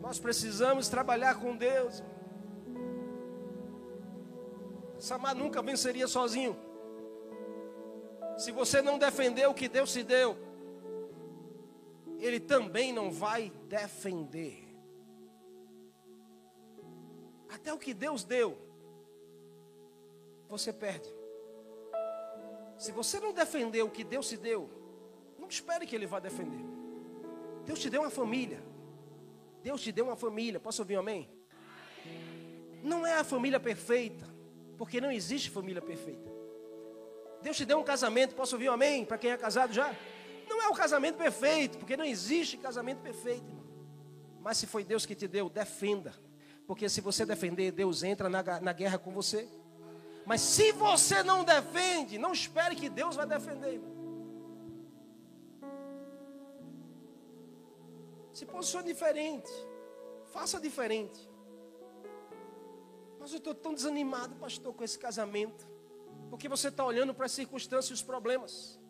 [0.00, 2.02] Nós precisamos trabalhar com Deus.
[4.98, 6.56] Samar nunca venceria sozinho.
[8.36, 10.36] Se você não defender o que Deus te deu,
[12.18, 14.66] Ele também não vai defender.
[17.48, 18.56] Até o que Deus deu,
[20.48, 21.19] você perde.
[22.80, 24.70] Se você não defender o que Deus te deu,
[25.38, 26.64] não espere que Ele vá defender.
[27.66, 28.62] Deus te deu uma família.
[29.62, 30.58] Deus te deu uma família.
[30.58, 31.28] Posso ouvir um amém?
[32.82, 34.26] Não é a família perfeita,
[34.78, 36.32] porque não existe família perfeita.
[37.42, 39.04] Deus te deu um casamento, posso ouvir um amém?
[39.04, 39.94] Para quem é casado já?
[40.48, 43.44] Não é o casamento perfeito, porque não existe casamento perfeito.
[43.44, 43.66] Irmão.
[44.40, 46.14] Mas se foi Deus que te deu, defenda.
[46.66, 49.46] Porque se você defender, Deus entra na, na guerra com você.
[50.26, 53.80] Mas se você não defende, não espere que Deus vai defender.
[58.32, 59.50] Se posicione diferente.
[60.32, 61.28] Faça diferente.
[63.18, 65.68] Mas eu estou tão desanimado, pastor, com esse casamento.
[66.30, 68.80] Porque você está olhando para as circunstâncias e os problemas.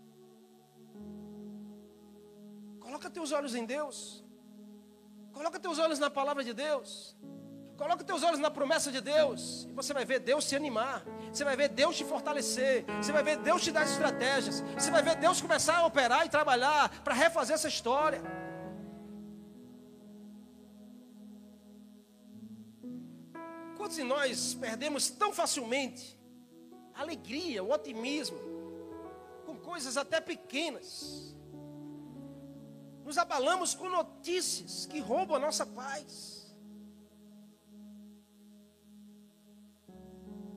[2.78, 4.24] Coloca teus olhos em Deus.
[5.32, 7.16] Coloca teus olhos na palavra de Deus.
[7.80, 9.66] Coloca teus olhos na promessa de Deus.
[9.70, 11.02] E você vai ver Deus te animar.
[11.32, 12.84] Você vai ver Deus te fortalecer.
[12.98, 14.60] Você vai ver Deus te dar estratégias.
[14.78, 18.20] Você vai ver Deus começar a operar e trabalhar para refazer essa história.
[23.78, 26.20] Quantos de nós perdemos tão facilmente
[26.94, 28.38] a alegria, o otimismo,
[29.46, 31.34] com coisas até pequenas?
[33.06, 36.39] Nos abalamos com notícias que roubam a nossa paz.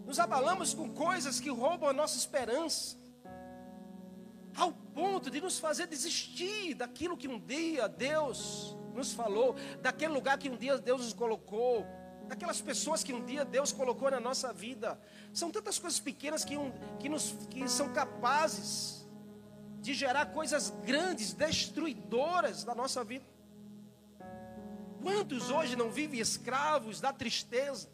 [0.06, 2.98] Nos abalamos com coisas que roubam a nossa esperança.
[4.56, 10.38] Ao ponto de nos fazer desistir daquilo que um dia Deus nos falou, daquele lugar
[10.38, 11.86] que um dia Deus nos colocou
[12.28, 15.00] daquelas pessoas que um dia Deus colocou na nossa vida.
[15.34, 19.08] São tantas coisas pequenas que, um, que, nos, que são capazes
[19.82, 23.26] de gerar coisas grandes, destruidoras da nossa vida.
[25.02, 27.90] Quantos hoje não vivem escravos da tristeza,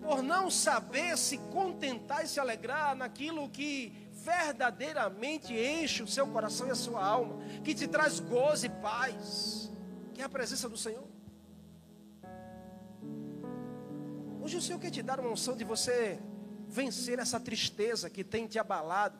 [0.00, 6.68] por não saber se contentar e se alegrar naquilo que verdadeiramente enche o seu coração
[6.68, 9.70] e a sua alma, que te traz gozo e paz,
[10.14, 11.06] que é a presença do Senhor?
[14.42, 16.18] Hoje o Senhor quer te dar uma unção de você
[16.68, 19.18] vencer essa tristeza que tem te abalado,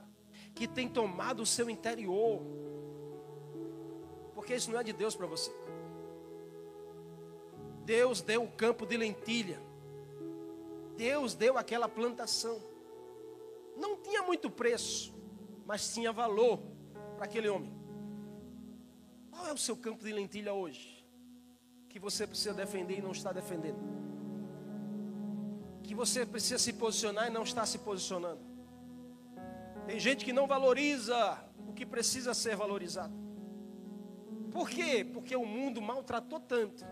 [0.55, 2.43] que tem tomado o seu interior.
[4.35, 5.53] Porque isso não é de Deus para você.
[7.85, 9.68] Deus deu o campo de lentilha.
[10.99, 12.61] Deus deu aquela plantação.
[13.75, 15.15] Não tinha muito preço,
[15.65, 16.61] mas tinha valor
[17.17, 17.73] para aquele homem.
[19.31, 21.07] Qual é o seu campo de lentilha hoje?
[21.89, 23.99] Que você precisa defender e não está defendendo
[25.89, 28.43] que você precisa se posicionar e não está se posicionando.
[29.87, 33.15] Tem gente que não valoriza o que precisa ser valorizado.
[34.53, 35.03] Por quê?
[35.03, 36.85] Porque o mundo maltratou tanto,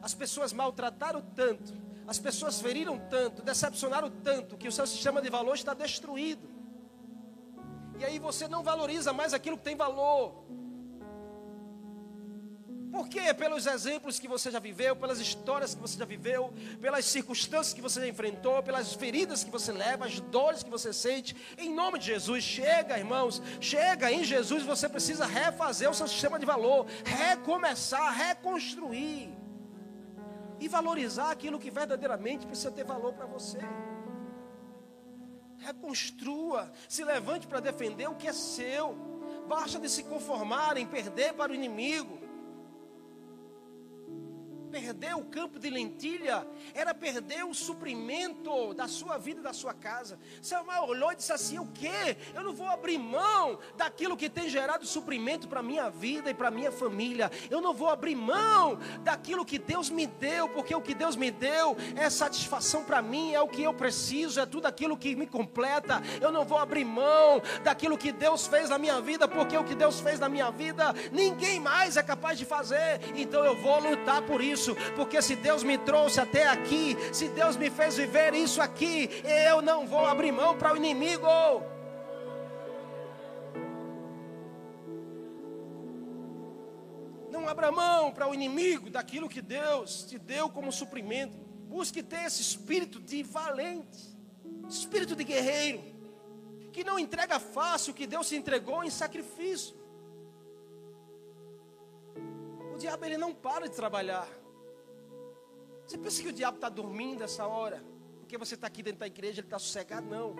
[0.00, 1.74] as pessoas maltrataram tanto,
[2.06, 6.48] as pessoas feriram tanto, decepcionaram tanto, que o seu sistema de valor está destruído.
[7.98, 10.44] E aí você não valoriza mais aquilo que tem valor.
[12.92, 13.34] Por quê?
[13.34, 17.80] Pelos exemplos que você já viveu, pelas histórias que você já viveu, pelas circunstâncias que
[17.80, 21.34] você já enfrentou, pelas feridas que você leva, as dores que você sente.
[21.58, 26.38] Em nome de Jesus, chega, irmãos, chega em Jesus, você precisa refazer o seu sistema
[26.38, 29.43] de valor, recomeçar, reconstruir
[30.64, 33.58] e valorizar aquilo que verdadeiramente precisa ter valor para você.
[35.58, 38.96] Reconstrua, se levante para defender o que é seu.
[39.46, 42.23] Basta de se conformar em perder para o inimigo
[44.74, 50.18] perder o campo de lentilha era perder o suprimento da sua vida da sua casa.
[50.42, 52.16] Samuel olhou e disse assim: O que?
[52.34, 56.50] Eu não vou abrir mão daquilo que tem gerado suprimento para minha vida e para
[56.50, 57.30] minha família.
[57.48, 61.30] Eu não vou abrir mão daquilo que Deus me deu, porque o que Deus me
[61.30, 65.28] deu é satisfação para mim, é o que eu preciso, é tudo aquilo que me
[65.28, 66.02] completa.
[66.20, 69.76] Eu não vou abrir mão daquilo que Deus fez na minha vida, porque o que
[69.76, 73.00] Deus fez na minha vida, ninguém mais é capaz de fazer.
[73.14, 77.28] Então eu vou lutar por isso isso, porque se Deus me trouxe até aqui, se
[77.28, 79.10] Deus me fez viver isso aqui,
[79.48, 81.26] eu não vou abrir mão para o inimigo.
[87.30, 91.36] Não abra mão para o inimigo daquilo que Deus te deu como suprimento.
[91.68, 94.16] Busque ter esse espírito de valente,
[94.68, 95.82] espírito de guerreiro,
[96.72, 99.76] que não entrega fácil o que Deus te entregou em sacrifício.
[102.72, 104.43] O diabo ele não para de trabalhar.
[105.86, 107.84] Você pensa que o diabo está dormindo essa hora?
[108.20, 110.06] Porque você está aqui dentro da igreja, ele está sossegado?
[110.06, 110.34] Não.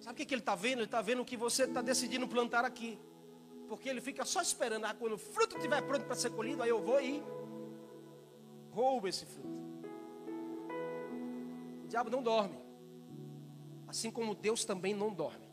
[0.00, 0.78] Sabe o que, que ele está vendo?
[0.78, 2.98] Ele está vendo o que você está decidindo plantar aqui.
[3.68, 4.84] Porque ele fica só esperando.
[4.84, 7.22] Ah, quando o fruto estiver pronto para ser colhido, aí eu vou e
[8.70, 9.62] roubo esse fruto.
[11.84, 12.58] O diabo não dorme.
[13.86, 15.46] Assim como Deus também não dorme.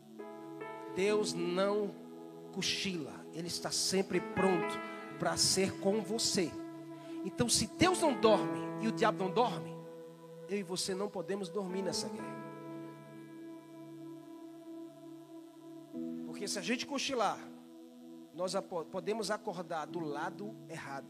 [0.94, 1.94] Deus não
[2.52, 3.14] cochila.
[3.32, 4.74] Ele está sempre pronto
[5.18, 6.50] para ser com você.
[7.24, 9.76] Então, se Deus não dorme e o diabo não dorme,
[10.48, 12.40] eu e você não podemos dormir nessa guerra.
[16.26, 17.38] Porque se a gente cochilar,
[18.34, 18.54] nós
[18.90, 21.06] podemos acordar do lado errado.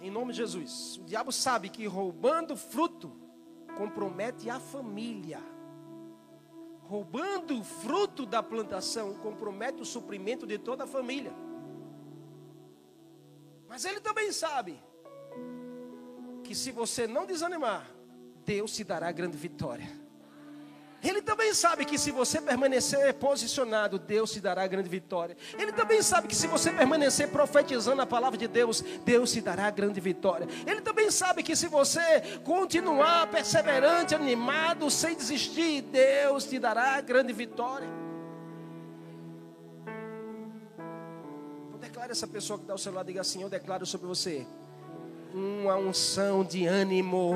[0.00, 0.98] Em nome de Jesus.
[0.98, 3.12] O diabo sabe que roubando fruto
[3.76, 5.40] compromete a família.
[6.82, 11.32] Roubando o fruto da plantação compromete o suprimento de toda a família.
[13.78, 14.76] Mas ele também sabe
[16.42, 17.88] que se você não desanimar,
[18.44, 19.88] Deus te dará grande vitória.
[21.00, 25.36] Ele também sabe que se você permanecer posicionado, Deus te dará grande vitória.
[25.56, 29.70] Ele também sabe que se você permanecer profetizando a palavra de Deus, Deus te dará
[29.70, 30.48] grande vitória.
[30.66, 37.32] Ele também sabe que se você continuar perseverante, animado, sem desistir, Deus te dará grande
[37.32, 37.97] vitória.
[41.98, 44.46] Declare essa pessoa que está ao seu lado, diga assim: Eu declaro sobre você
[45.34, 47.34] uma unção de ânimo.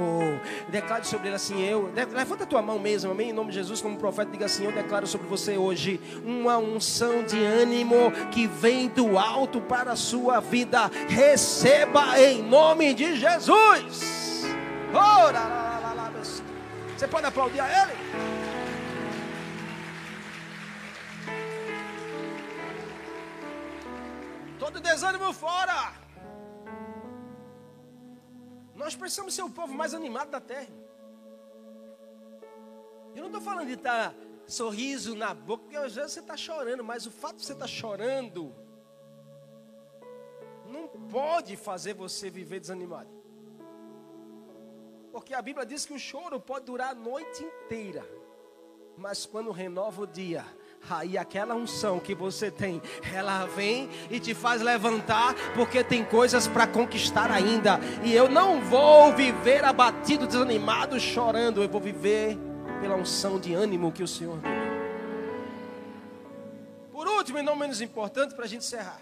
[0.69, 1.93] Declare sobre ele assim: Eu.
[1.93, 3.31] Levanta a tua mão mesmo, amém?
[3.31, 7.25] Em nome de Jesus, como profeta, diga assim: Eu declaro sobre você hoje uma unção
[7.25, 10.89] de ânimo que vem do alto para a sua vida.
[11.09, 14.45] Receba em nome de Jesus.
[16.97, 18.42] Você pode aplaudir a ele?
[24.63, 25.93] Todo desânimo fora.
[28.77, 30.73] Nós precisamos ser o povo mais animado da terra.
[33.13, 36.37] Eu não estou falando de estar tá sorriso na boca, porque às vezes você está
[36.37, 38.55] chorando, mas o fato de você estar tá chorando
[40.69, 43.11] não pode fazer você viver desanimado.
[45.11, 48.09] Porque a Bíblia diz que o choro pode durar a noite inteira,
[48.97, 50.47] mas quando renova o dia,
[50.91, 52.83] Aí aquela unção que você tem,
[53.15, 57.79] ela vem e te faz levantar, porque tem coisas para conquistar ainda.
[58.05, 61.63] E eu não vou viver abatido, desanimado, chorando.
[61.63, 62.37] Eu vou viver
[62.81, 64.53] pela unção de ânimo que o Senhor deu.
[66.91, 69.01] Por último, e não menos importante, para a gente encerrar.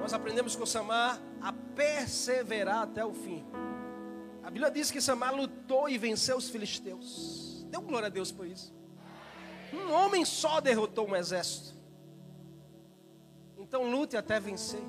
[0.00, 3.44] Nós aprendemos com Samar a perseverar até o fim.
[4.42, 7.49] A Bíblia diz que Samar lutou e venceu os filisteus.
[7.70, 8.74] Deu glória a Deus por isso.
[9.72, 11.74] Um homem só derrotou um exército.
[13.56, 14.82] Então lute até vencer.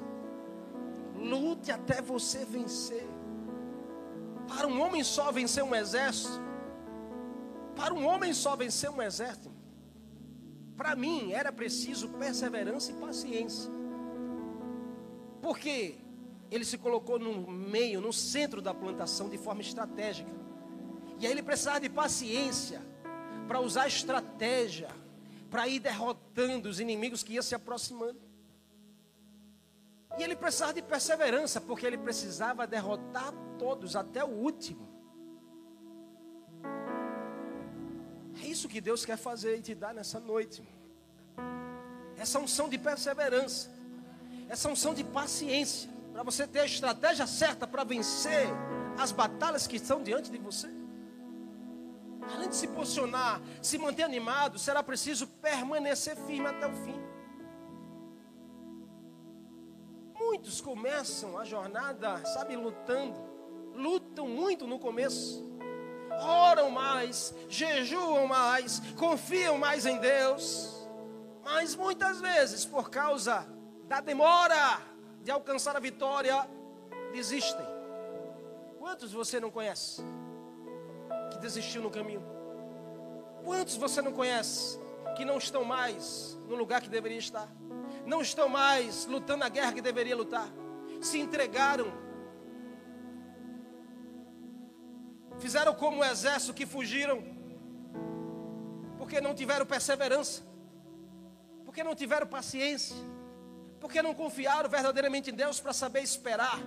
[1.16, 3.08] Lute até você vencer.
[4.48, 6.42] Para um homem só vencer um exército.
[7.76, 9.52] Para um homem só vencer um exército.
[10.76, 13.72] Para mim era preciso perseverança e paciência.
[15.42, 15.96] Porque
[16.50, 20.32] ele se colocou no meio, no centro da plantação de forma estratégica.
[21.22, 22.82] E aí ele precisava de paciência
[23.48, 24.90] para usar estratégia
[25.52, 28.20] para ir derrotando os inimigos que iam se aproximando.
[30.18, 34.90] E ele precisava de perseverança, porque ele precisava derrotar todos até o último.
[38.42, 40.64] É isso que Deus quer fazer e te dar nessa noite.
[42.18, 43.70] Essa unção de perseverança,
[44.48, 48.48] essa unção de paciência, para você ter a estratégia certa para vencer
[48.98, 50.81] as batalhas que estão diante de você.
[52.34, 57.02] Além de se posicionar, se manter animado, será preciso permanecer firme até o fim.
[60.16, 63.20] Muitos começam a jornada, sabe, lutando,
[63.74, 65.44] lutam muito no começo,
[66.12, 70.88] oram mais, jejuam mais, confiam mais em Deus,
[71.44, 73.48] mas muitas vezes, por causa
[73.88, 74.80] da demora
[75.24, 76.48] de alcançar a vitória,
[77.12, 77.66] desistem.
[78.80, 80.04] Quantos você não conhece?
[81.42, 82.24] Desistiu no caminho?
[83.44, 84.80] Quantos você não conhece
[85.18, 87.50] que não estão mais no lugar que deveria estar?
[88.06, 90.48] Não estão mais lutando a guerra que deveria lutar?
[91.02, 91.92] Se entregaram.
[95.40, 97.24] Fizeram como o exército que fugiram.
[98.98, 100.44] Porque não tiveram perseverança.
[101.66, 102.96] Porque não tiveram paciência.
[103.80, 106.60] Porque não confiaram verdadeiramente em Deus para saber esperar.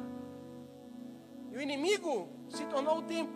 [1.53, 3.33] E o inimigo se tornou o tempo.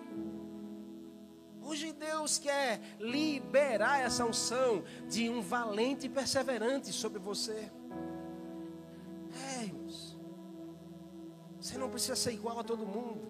[1.68, 7.70] Hoje Deus quer liberar essa unção de um valente e perseverante sobre você.
[9.58, 10.16] É, irmãos.
[11.60, 13.20] Você não precisa ser igual a todo mundo.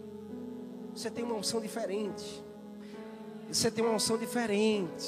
[0.95, 2.41] Você tem uma unção diferente.
[3.51, 5.05] Você tem uma unção diferente.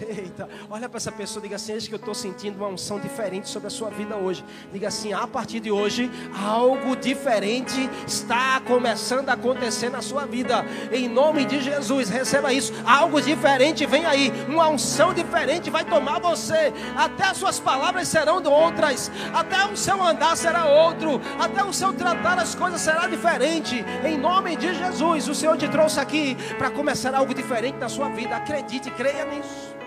[0.00, 3.68] Eita, olha para essa pessoa, diga assim: que eu estou sentindo uma unção diferente sobre
[3.68, 4.44] a sua vida hoje.
[4.72, 6.10] Diga assim: a partir de hoje,
[6.44, 10.64] algo diferente está começando a acontecer na sua vida.
[10.92, 12.72] Em nome de Jesus, receba isso.
[12.86, 16.72] Algo diferente vem aí, uma unção diferente vai tomar você.
[16.96, 21.92] Até as suas palavras serão outras, até o seu andar será outro, até o seu
[21.92, 23.84] tratar as coisas será diferente.
[24.04, 28.08] Em nome de Jesus, o Senhor te trouxe aqui para começar algo diferente na sua
[28.08, 28.36] vida.
[28.36, 29.81] Acredite, creia nisso.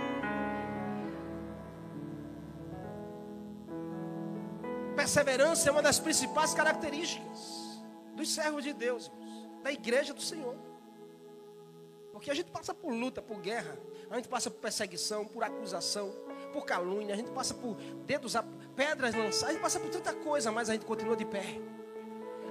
[5.06, 7.80] Perseverança é uma das principais características
[8.16, 9.12] dos servos de Deus,
[9.62, 10.56] da igreja do Senhor.
[12.12, 13.78] Porque a gente passa por luta, por guerra,
[14.10, 16.12] a gente passa por perseguição, por acusação,
[16.52, 18.34] por calúnia, a gente passa por dedos,
[18.76, 21.62] pedras lançadas, a gente passa por tanta coisa, mas a gente continua de pé.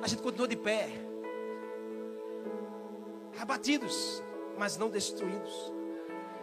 [0.00, 0.90] A gente continua de pé.
[3.36, 4.22] Abatidos,
[4.56, 5.72] mas não destruídos.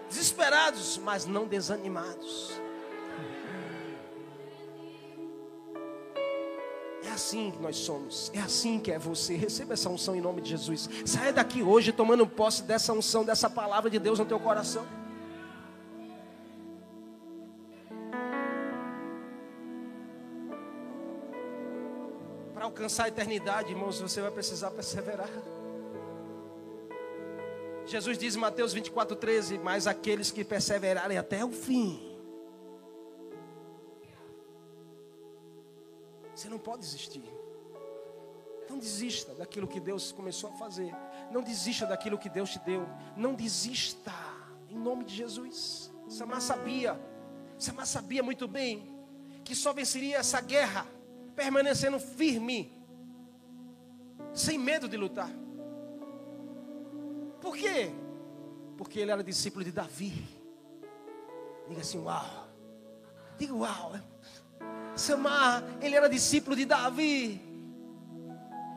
[0.09, 2.59] Desesperados, mas não desanimados.
[7.21, 8.31] Assim que nós somos.
[8.33, 9.35] É assim que é você.
[9.35, 10.89] Receba essa unção em nome de Jesus.
[11.05, 14.85] Saia daqui hoje tomando posse dessa unção, dessa palavra de Deus no teu coração.
[22.53, 25.29] Para alcançar a eternidade, irmãos, você vai precisar perseverar.
[27.85, 32.10] Jesus diz em Mateus 24, 13: Mas aqueles que perseverarem até o fim
[36.41, 37.23] Você não pode desistir.
[38.67, 40.91] Não desista daquilo que Deus começou a fazer.
[41.29, 42.83] Não desista daquilo que Deus te deu.
[43.15, 44.11] Não desista.
[44.67, 45.93] Em nome de Jesus.
[46.09, 46.99] Samar sabia.
[47.59, 48.91] Samar sabia muito bem
[49.43, 50.87] que só venceria essa guerra
[51.35, 52.73] permanecendo firme,
[54.33, 55.29] sem medo de lutar.
[57.39, 57.91] Por quê?
[58.79, 60.27] Porque ele era discípulo de Davi.
[61.69, 62.47] Diga assim, uau.
[63.37, 64.10] Diga uau.
[64.95, 67.41] Samar, ele era discípulo de Davi.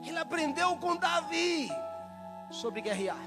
[0.06, 1.68] Ele aprendeu com Davi
[2.50, 3.22] sobre guerrear.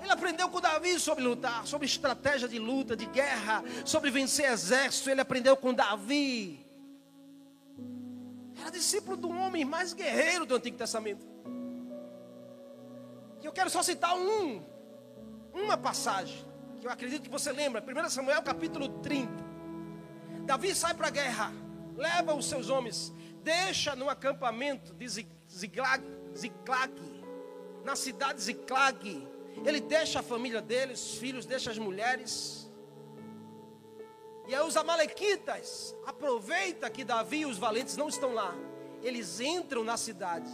[0.00, 5.08] Ele aprendeu com Davi sobre lutar, sobre estratégia de luta, de guerra, sobre vencer exército.
[5.08, 6.60] Ele aprendeu com Davi.
[8.60, 11.26] Era discípulo do homem mais guerreiro do Antigo Testamento.
[13.40, 14.62] E eu quero só citar um,
[15.52, 16.44] uma passagem,
[16.80, 17.82] que eu acredito que você lembra.
[17.82, 19.32] 1 Samuel capítulo 30.
[20.44, 21.63] Davi sai para a guerra
[21.96, 26.04] leva os seus homens, deixa no acampamento de Ziklag
[27.84, 29.28] na cidade de Ziklag.
[29.64, 32.68] Ele deixa a família dele, os filhos, deixa as mulheres.
[34.48, 38.54] E aí os amalequitas aproveita que Davi e os valentes não estão lá.
[39.02, 40.50] Eles entram na cidade.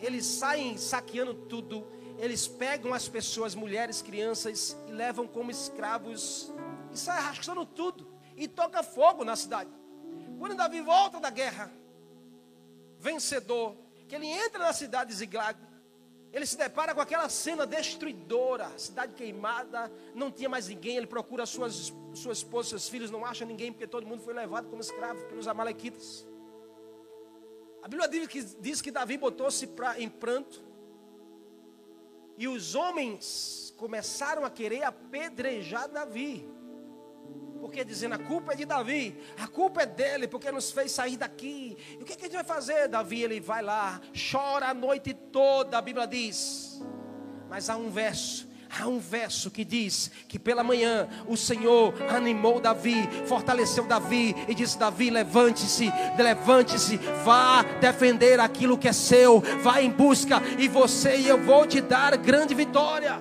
[0.00, 1.86] Eles saem saqueando tudo.
[2.18, 6.52] Eles pegam as pessoas, mulheres, crianças e levam como escravos
[6.92, 8.06] e saem arrastando tudo
[8.36, 9.70] e toca fogo na cidade.
[10.38, 11.72] Quando Davi volta da guerra,
[12.98, 13.76] vencedor,
[14.08, 15.58] que ele entra na cidade de Ziglag,
[16.32, 21.46] ele se depara com aquela cena destruidora, cidade queimada, não tinha mais ninguém, ele procura
[21.46, 25.24] suas, sua esposa, seus filhos, não acha ninguém, porque todo mundo foi levado como escravo
[25.26, 26.26] pelos amalequitas.
[27.82, 29.66] A Bíblia diz que, diz que Davi botou-se
[29.96, 30.62] em pranto,
[32.36, 36.46] e os homens começaram a querer apedrejar Davi.
[37.60, 41.16] Porque dizendo a culpa é de Davi, a culpa é dele, porque nos fez sair
[41.16, 41.76] daqui.
[41.98, 42.88] E o que, que a gente vai fazer?
[42.88, 44.00] Davi ele vai lá,
[44.30, 46.80] chora a noite toda, a Bíblia diz.
[47.48, 52.60] Mas há um verso Há um verso que diz que pela manhã o Senhor animou
[52.60, 59.80] Davi, fortaleceu Davi e disse: Davi, levante-se, levante-se, vá defender aquilo que é seu, vá
[59.80, 63.20] em busca e você e eu vou te dar grande vitória.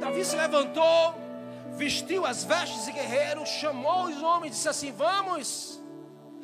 [0.00, 1.14] Davi se levantou,
[1.74, 5.80] vestiu as vestes de guerreiro, chamou os homens e disse assim: Vamos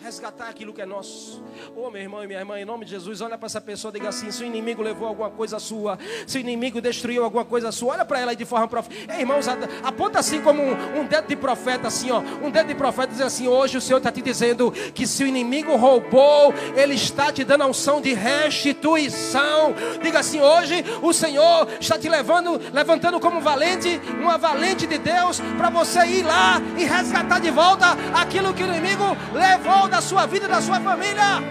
[0.02, 1.42] resgatar aquilo que é nosso.
[1.76, 4.08] Oh, meu irmão e minha irmã, em nome de Jesus, olha para essa pessoa diga
[4.08, 7.94] assim: se o inimigo levou alguma coisa sua, se o inimigo destruiu alguma coisa sua,
[7.94, 9.12] olha para ela aí de forma profética.
[9.14, 9.46] Ei, irmãos,
[9.82, 12.20] aponta assim como um, um, dedo de profeta, assim, ó.
[12.42, 15.26] Um dedo de profeta diz assim: hoje o Senhor está te dizendo que se o
[15.26, 19.74] inimigo roubou, Ele está te dando a unção de restituição.
[20.02, 25.40] Diga assim: hoje o Senhor está te levando, levantando como valente, uma valente de Deus,
[25.58, 30.24] para você ir lá e resgatar de volta aquilo que o inimigo levou da sua
[30.24, 31.42] vida e da sua família.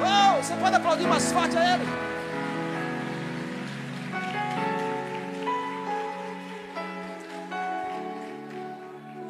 [0.00, 1.84] Oh, você pode aplaudir mais forte a Ele.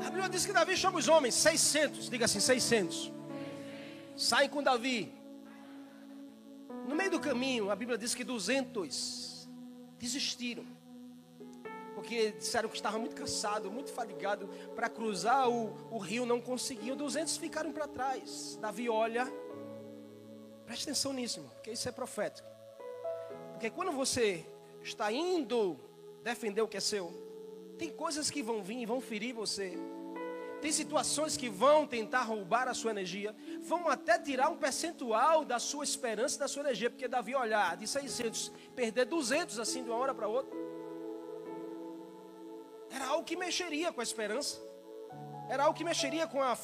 [0.06, 3.12] A Bíblia diz que Davi chama os homens, 600, diga assim, 600.
[4.16, 5.12] Saem com Davi.
[6.88, 9.48] No meio do caminho, a Bíblia diz que 200
[9.98, 10.64] desistiram.
[11.98, 16.96] Porque disseram que estava muito cansado, muito fadigado, para cruzar o, o rio não conseguiam.
[16.96, 18.56] 200 ficaram para trás.
[18.60, 19.26] Davi olha,
[20.64, 22.48] preste atenção nisso, porque isso é profético.
[23.50, 24.46] Porque quando você
[24.80, 25.76] está indo
[26.22, 27.12] defender o que é seu,
[27.76, 29.76] tem coisas que vão vir e vão ferir você.
[30.62, 35.58] Tem situações que vão tentar roubar a sua energia, vão até tirar um percentual da
[35.58, 39.98] sua esperança, da sua energia, porque Davi olhar de 600, perder 200 assim de uma
[39.98, 40.56] hora para outra,
[42.90, 44.60] era algo que mexeria com a esperança,
[45.48, 46.56] era algo que mexeria com a,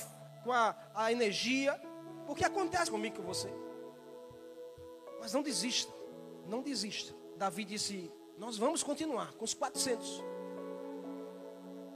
[0.42, 1.78] com a, a energia,
[2.26, 3.52] porque acontece comigo com você.
[5.20, 5.92] Mas não desista,
[6.46, 7.14] não desista.
[7.36, 10.22] Davi disse: Nós vamos continuar com os 400.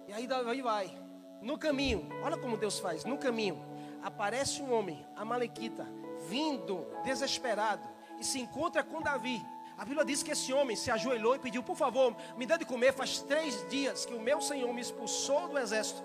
[0.08, 1.08] E aí Davi vai.
[1.42, 3.04] No caminho, olha como Deus faz.
[3.04, 3.62] No caminho,
[4.02, 5.86] aparece um homem, a Malequita,
[6.28, 7.86] vindo desesperado
[8.18, 9.40] e se encontra com Davi.
[9.78, 12.64] A Bíblia diz que esse homem se ajoelhou e pediu: Por favor, me dê de
[12.64, 12.92] comer.
[12.92, 16.02] Faz três dias que o meu Senhor me expulsou do exército.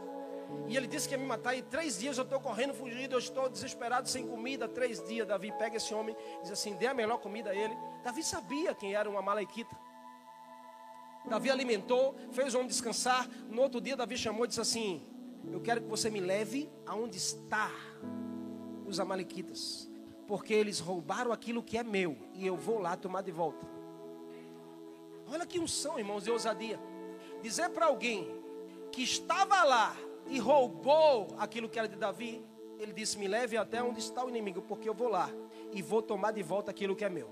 [0.67, 1.55] E ele disse que ia me matar.
[1.55, 3.15] E três dias eu estou correndo, fugido.
[3.15, 4.67] Eu estou desesperado, sem comida.
[4.67, 5.28] Três dias.
[5.28, 7.76] Davi pega esse homem, diz assim: Dê a melhor comida a ele.
[8.03, 9.76] Davi sabia quem era uma Malequita.
[11.26, 13.28] Davi alimentou, fez o homem descansar.
[13.49, 15.03] No outro dia, Davi chamou e disse assim:
[15.51, 17.71] Eu quero que você me leve aonde está
[18.86, 19.91] os Amalequitas
[20.28, 23.65] porque eles roubaram aquilo que é meu e eu vou lá tomar de volta.
[25.28, 26.80] Olha que unção, irmãos, de ousadia.
[27.41, 28.28] Dizer para alguém
[28.91, 29.95] que estava lá
[30.28, 32.43] e roubou aquilo que era de Davi,
[32.80, 35.30] ele disse: Me leve até onde está o inimigo, porque eu vou lá
[35.71, 37.30] e vou tomar de volta aquilo que é meu.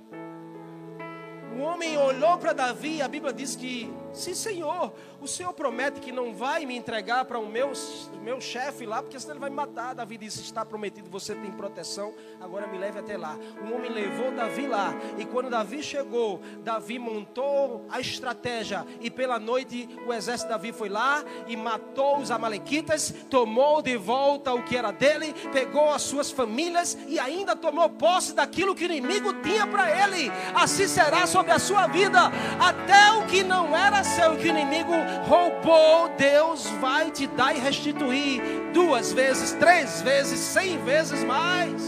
[1.58, 6.12] O homem olhou para Davi a Bíblia diz que, sim, Senhor, o Senhor promete que
[6.12, 7.74] não vai me entregar para o meu,
[8.22, 9.94] meu chefe lá, porque senão ele vai me matar.
[9.94, 13.38] Davi disse: Está prometido, você tem proteção, agora me leve até lá.
[13.62, 19.40] O homem levou Davi lá, e quando Davi chegou, Davi montou a estratégia, e pela
[19.40, 24.64] noite o exército de Davi foi lá e matou os Amalequitas, tomou de volta o
[24.64, 29.34] que era dele, pegou as suas famílias e ainda tomou posse daquilo que o inimigo
[29.42, 30.32] tinha para ele.
[30.56, 32.20] Assim será sobre sobre a sua vida,
[32.60, 34.92] até o que não era seu, que o inimigo
[35.28, 38.42] roubou, Deus vai te dar e restituir
[38.74, 41.82] duas vezes, três vezes, cem vezes mais.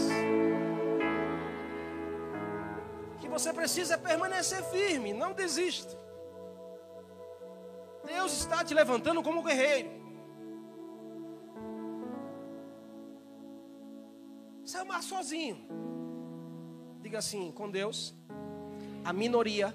[3.14, 5.98] O que você precisa é permanecer firme, não desista.
[8.04, 9.90] Deus está te levantando como guerreiro.
[14.64, 15.66] Você amar sozinho.
[17.00, 18.14] Diga assim, com Deus
[19.04, 19.74] a minoria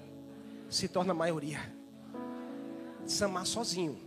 [0.68, 1.79] se torna maioria.
[3.10, 3.98] Samar sozinho,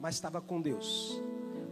[0.00, 1.20] mas estava com Deus.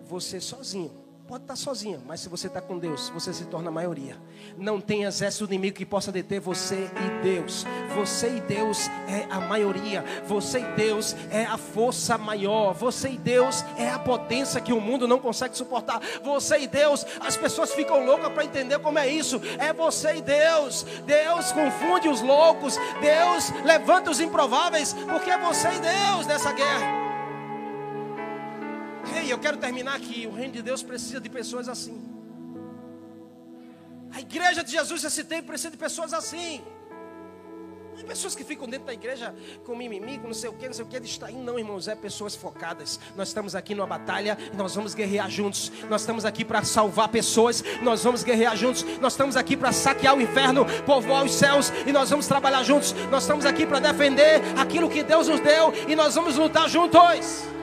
[0.09, 3.73] Você sozinho Pode estar sozinha, mas se você está com Deus, você se torna a
[3.73, 4.15] maioria.
[4.59, 7.65] Não tem exército inimigo que possa deter você e Deus.
[7.95, 10.05] Você e Deus é a maioria.
[10.27, 12.75] Você e Deus é a força maior.
[12.75, 15.99] Você e Deus é a potência que o mundo não consegue suportar.
[16.23, 19.41] Você e Deus, as pessoas ficam loucas para entender como é isso.
[19.59, 20.85] É você e Deus.
[21.07, 22.77] Deus confunde os loucos.
[23.01, 27.04] Deus levanta os improváveis, porque é você e Deus nessa guerra.
[29.25, 30.27] Ei, eu quero terminar aqui.
[30.27, 31.99] O reino de Deus precisa de pessoas assim.
[34.13, 36.63] A igreja de Jesus tempo precisa de pessoas assim.
[37.95, 40.67] Não é pessoas que ficam dentro da igreja com mimimi, com não sei o que,
[40.67, 41.89] não sei o que, distraindo, não, irmãos.
[41.89, 43.01] É pessoas focadas.
[43.17, 45.73] Nós estamos aqui numa batalha e nós vamos guerrear juntos.
[45.89, 47.65] Nós estamos aqui para salvar pessoas.
[47.81, 48.85] Nós vamos guerrear juntos.
[49.01, 52.93] Nós estamos aqui para saquear o inferno, povoar os céus e nós vamos trabalhar juntos.
[53.11, 57.54] Nós estamos aqui para defender aquilo que Deus nos deu e nós vamos lutar juntos.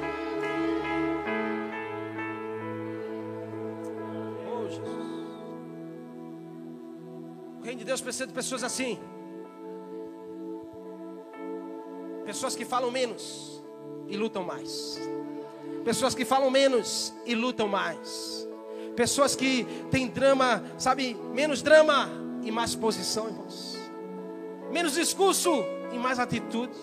[7.83, 8.99] Deus precisa de pessoas assim.
[12.25, 13.63] Pessoas que falam menos
[14.07, 14.99] e lutam mais.
[15.83, 18.47] Pessoas que falam menos e lutam mais.
[18.95, 22.09] Pessoas que têm drama, sabe, menos drama
[22.43, 23.77] e mais posição, irmãos.
[24.71, 25.51] Menos discurso
[25.91, 26.73] e mais atitude.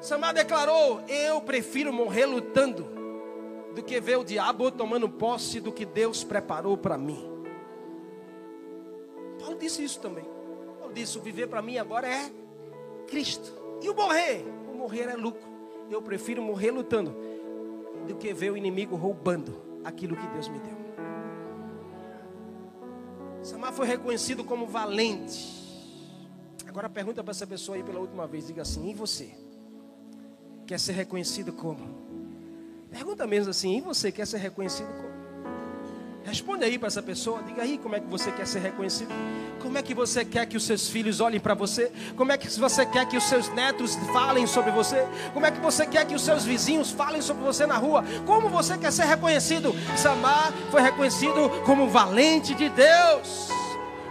[0.00, 2.86] Samar declarou: Eu prefiro morrer lutando
[3.74, 7.33] do que ver o diabo tomando posse do que Deus preparou para mim.
[9.64, 10.26] Disse isso também.
[10.78, 12.30] Paulo disse: o viver para mim agora é
[13.06, 13.50] Cristo.
[13.82, 14.44] E o morrer?
[14.70, 15.48] O morrer é lucro.
[15.90, 17.16] Eu prefiro morrer lutando
[18.06, 20.76] do que ver o inimigo roubando aquilo que Deus me deu.
[23.42, 25.64] Samar foi reconhecido como valente.
[26.66, 29.34] Agora pergunta para essa pessoa aí pela última vez, diga assim: "E você?
[30.66, 31.88] Quer ser reconhecido como?"
[32.90, 35.13] Pergunta mesmo assim: "E você quer ser reconhecido como?"
[36.24, 39.12] Responde aí para essa pessoa, diga aí como é que você quer ser reconhecido.
[39.60, 41.92] Como é que você quer que os seus filhos olhem para você?
[42.16, 45.06] Como é que você quer que os seus netos falem sobre você?
[45.32, 48.04] Como é que você quer que os seus vizinhos falem sobre você na rua?
[48.26, 49.74] Como você quer ser reconhecido?
[49.96, 53.63] Samar foi reconhecido como valente de Deus.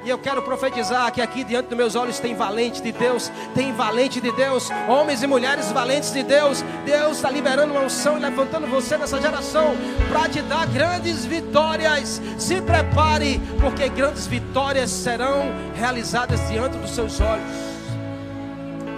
[0.05, 3.71] E eu quero profetizar que aqui diante dos meus olhos tem valente de Deus, tem
[3.71, 6.61] valente de Deus, homens e mulheres valentes de Deus.
[6.85, 9.73] Deus está liberando uma unção e levantando você nessa geração
[10.09, 12.21] para te dar grandes vitórias.
[12.37, 17.73] Se prepare, porque grandes vitórias serão realizadas diante dos seus olhos.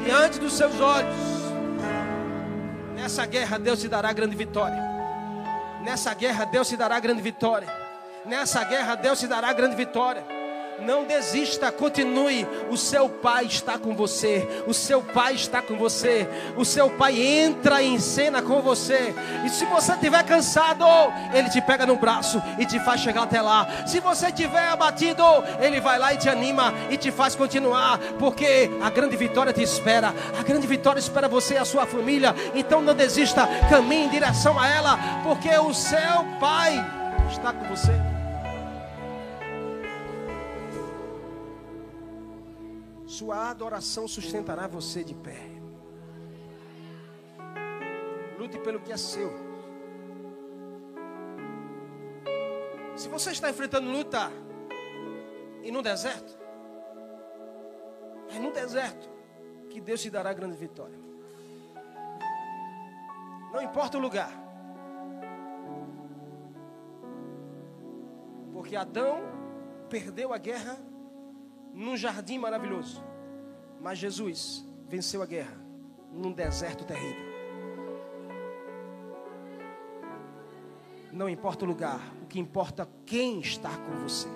[0.03, 1.16] Diante dos seus olhos.
[2.95, 4.84] Nessa guerra, Deus te dará grande vitória.
[5.84, 7.72] Nessa guerra, Deus te dará grande vitória.
[8.26, 10.35] Nessa guerra, Deus te dará grande vitória.
[10.80, 12.48] Não desista, continue.
[12.70, 14.64] O seu pai está com você.
[14.68, 16.28] O seu pai está com você.
[16.58, 19.14] O seu pai entra em cena com você.
[19.46, 20.86] E se você estiver cansado,
[21.34, 23.68] ele te pega no braço e te faz chegar até lá.
[23.86, 25.24] Se você estiver abatido,
[25.60, 29.64] ele vai lá e te anima e te faz continuar, porque a grande vitória te
[29.64, 30.14] espera.
[30.38, 32.36] A grande vitória espera você e a sua família.
[32.54, 36.74] Então não desista, caminhe em direção a ela, porque o seu pai
[37.30, 38.14] está com você.
[43.16, 45.39] Sua adoração sustentará você de pé.
[48.38, 49.32] Lute pelo que é seu.
[52.93, 54.30] Se você está enfrentando luta
[55.63, 56.38] e no deserto,
[58.36, 59.09] é no deserto
[59.70, 60.99] que Deus te dará grande vitória.
[63.53, 64.34] Não importa o lugar.
[68.51, 69.22] Porque Adão
[69.89, 70.78] perdeu a guerra
[71.76, 73.04] num jardim maravilhoso.
[73.82, 75.58] Mas Jesus venceu a guerra
[76.12, 77.36] num deserto terrível.
[81.12, 84.28] Não importa o lugar, o que importa é quem está com você.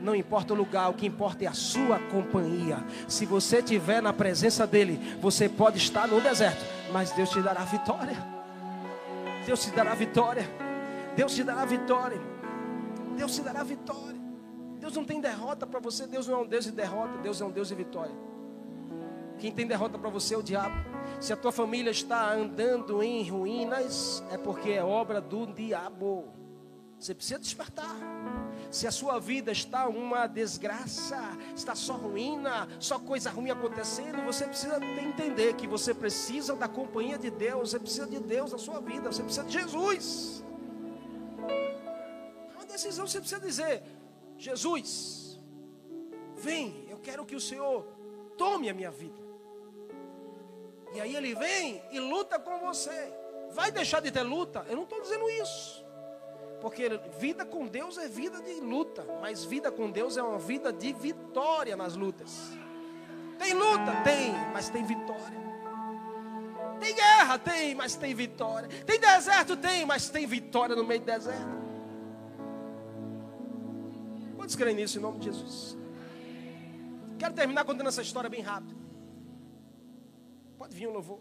[0.00, 2.78] Não importa o lugar, o que importa é a sua companhia.
[3.08, 7.64] Se você estiver na presença dele, você pode estar no deserto, mas Deus te dará
[7.64, 8.16] vitória.
[9.44, 10.48] Deus te dará vitória.
[11.16, 12.20] Deus te dará vitória.
[13.16, 14.17] Deus te dará vitória.
[14.88, 16.06] Deus não tem derrota para você.
[16.06, 17.18] Deus não é um Deus de derrota.
[17.18, 18.14] Deus é um Deus de vitória.
[19.38, 20.76] Quem tem derrota para você é o diabo.
[21.20, 26.32] Se a tua família está andando em ruínas, é porque é obra do diabo.
[26.98, 27.94] Você precisa despertar.
[28.70, 31.20] Se a sua vida está uma desgraça,
[31.54, 37.18] está só ruína, só coisa ruim acontecendo, você precisa entender que você precisa da companhia
[37.18, 40.42] de Deus, você precisa de Deus na sua vida, você precisa de Jesus.
[41.46, 43.82] É uma decisão, você precisa dizer:
[44.38, 45.40] Jesus,
[46.36, 47.84] vem, eu quero que o Senhor
[48.36, 49.20] tome a minha vida.
[50.94, 53.12] E aí ele vem e luta com você.
[53.50, 54.64] Vai deixar de ter luta?
[54.68, 55.84] Eu não estou dizendo isso.
[56.60, 60.72] Porque vida com Deus é vida de luta, mas vida com Deus é uma vida
[60.72, 62.52] de vitória nas lutas.
[63.38, 63.92] Tem luta?
[64.02, 65.48] Tem, mas tem vitória.
[66.80, 67.38] Tem guerra?
[67.38, 68.68] Tem, mas tem vitória.
[68.84, 69.56] Tem deserto?
[69.56, 71.67] Tem, mas tem vitória no meio do deserto.
[74.48, 75.76] Quantos creem nisso em nome de Jesus?
[77.18, 78.74] Quero terminar contando essa história bem rápido.
[80.56, 81.20] Pode vir um louvor.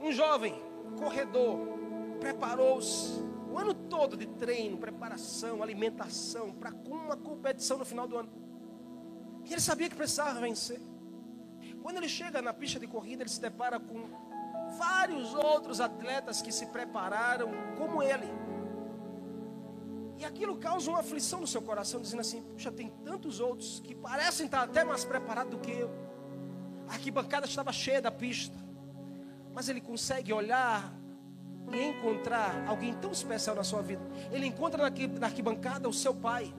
[0.00, 0.60] Um jovem
[0.98, 1.60] corredor
[2.18, 8.28] preparou-se o ano todo de treino, preparação, alimentação para uma competição no final do ano.
[9.44, 10.80] E ele sabia que precisava vencer.
[11.80, 14.08] Quando ele chega na pista de corrida, ele se depara com
[14.76, 18.26] vários outros atletas que se prepararam como ele.
[20.18, 23.94] E aquilo causa uma aflição no seu coração, dizendo assim: Puxa, tem tantos outros que
[23.94, 25.90] parecem estar até mais preparados do que eu.
[26.88, 28.56] A arquibancada estava cheia da pista,
[29.52, 30.92] mas ele consegue olhar
[31.72, 34.02] e encontrar alguém tão especial na sua vida.
[34.30, 36.54] Ele encontra na arquibancada o seu pai.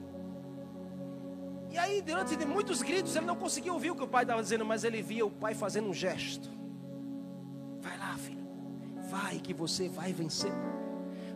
[1.70, 4.42] E aí, diante de muitos gritos, ele não conseguia ouvir o que o pai estava
[4.42, 6.50] dizendo, mas ele via o pai fazendo um gesto.
[7.80, 8.46] Vai lá, filho.
[9.10, 10.52] Vai que você vai vencer.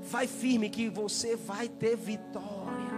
[0.02, 2.92] Vai firme que você vai ter vitória.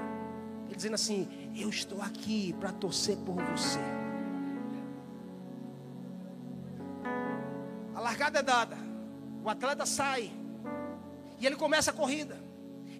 [0.66, 3.80] Ele dizendo assim: Eu estou aqui para torcer por você.
[7.94, 8.76] A largada é dada.
[9.44, 10.32] O atleta sai.
[11.38, 12.42] E ele começa a corrida.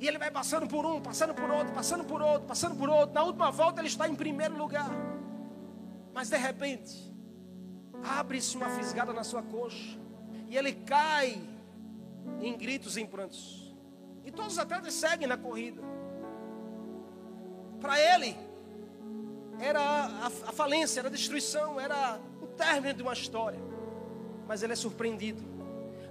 [0.01, 3.15] E ele vai passando por um, passando por outro, passando por outro, passando por outro.
[3.15, 4.91] Na última volta ele está em primeiro lugar.
[6.13, 7.13] Mas de repente,
[8.03, 9.99] abre-se uma fisgada na sua coxa.
[10.49, 11.43] E ele cai
[12.41, 13.64] em gritos e em prantos.
[14.25, 15.83] E todos os atletas seguem na corrida.
[17.81, 18.37] Para ele,
[19.61, 19.81] era
[20.47, 23.61] a, falência, era a destruição, era o término de uma história.
[24.47, 25.43] Mas ele é surpreendido,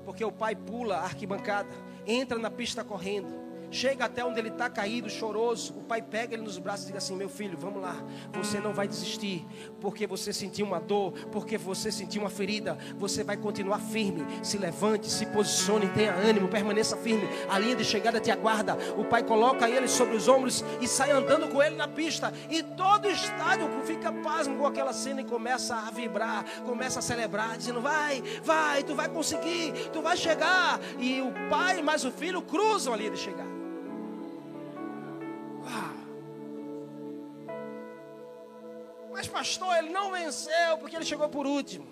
[0.05, 1.69] porque o pai pula a arquibancada,
[2.05, 3.42] entra na pista correndo,
[3.73, 5.73] chega até onde ele está caído, choroso.
[5.77, 7.95] O pai pega ele nos braços e diz assim: Meu filho, vamos lá.
[8.33, 9.45] Você não vai desistir,
[9.81, 12.77] porque você sentiu uma dor, porque você sentiu uma ferida.
[12.97, 14.25] Você vai continuar firme.
[14.43, 17.27] Se levante, se posicione, tenha ânimo, permaneça firme.
[17.49, 18.77] A linha de chegada te aguarda.
[18.97, 22.31] O pai coloca ele sobre os ombros e sai andando com ele na pista.
[22.49, 27.01] E todo o estádio fica pasmo com aquela cena e começa a vibrar, começa a
[27.01, 30.79] celebrar, dizendo: Vai, vai, tu vai conseguir, tu vai chegar.
[30.99, 33.62] E o pai mais o filho cruzam ali de chegar.
[39.23, 41.87] Mas pastor, ele não venceu porque ele chegou por último.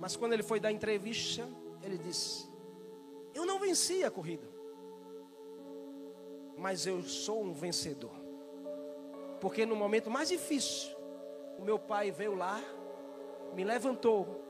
[0.00, 1.46] Mas quando ele foi dar entrevista,
[1.82, 2.48] ele disse:
[3.34, 4.48] Eu não venci a corrida.
[6.56, 8.14] Mas eu sou um vencedor.
[9.38, 10.96] Porque no momento mais difícil,
[11.58, 12.58] o meu pai veio lá,
[13.54, 14.40] me levantou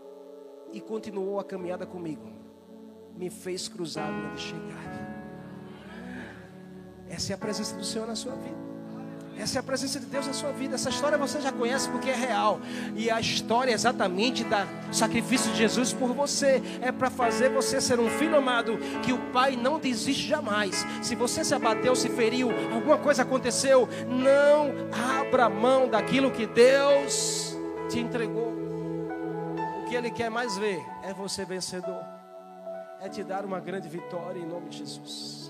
[0.70, 2.30] e continuou a caminhada comigo.
[3.16, 5.12] Me fez cruzar a linha de chegada.
[7.08, 8.71] Essa é a presença do Senhor na sua vida.
[9.42, 10.76] Essa é a presença de Deus na sua vida.
[10.76, 12.60] Essa história você já conhece porque é real.
[12.94, 17.98] E a história exatamente do sacrifício de Jesus por você é para fazer você ser
[17.98, 20.86] um filho amado que o Pai não desiste jamais.
[21.02, 24.72] Se você se abateu, se feriu, alguma coisa aconteceu, não
[25.20, 27.58] abra mão daquilo que Deus
[27.90, 28.52] te entregou.
[29.82, 32.04] O que Ele quer mais ver é você vencedor.
[33.00, 35.41] É te dar uma grande vitória em nome de Jesus.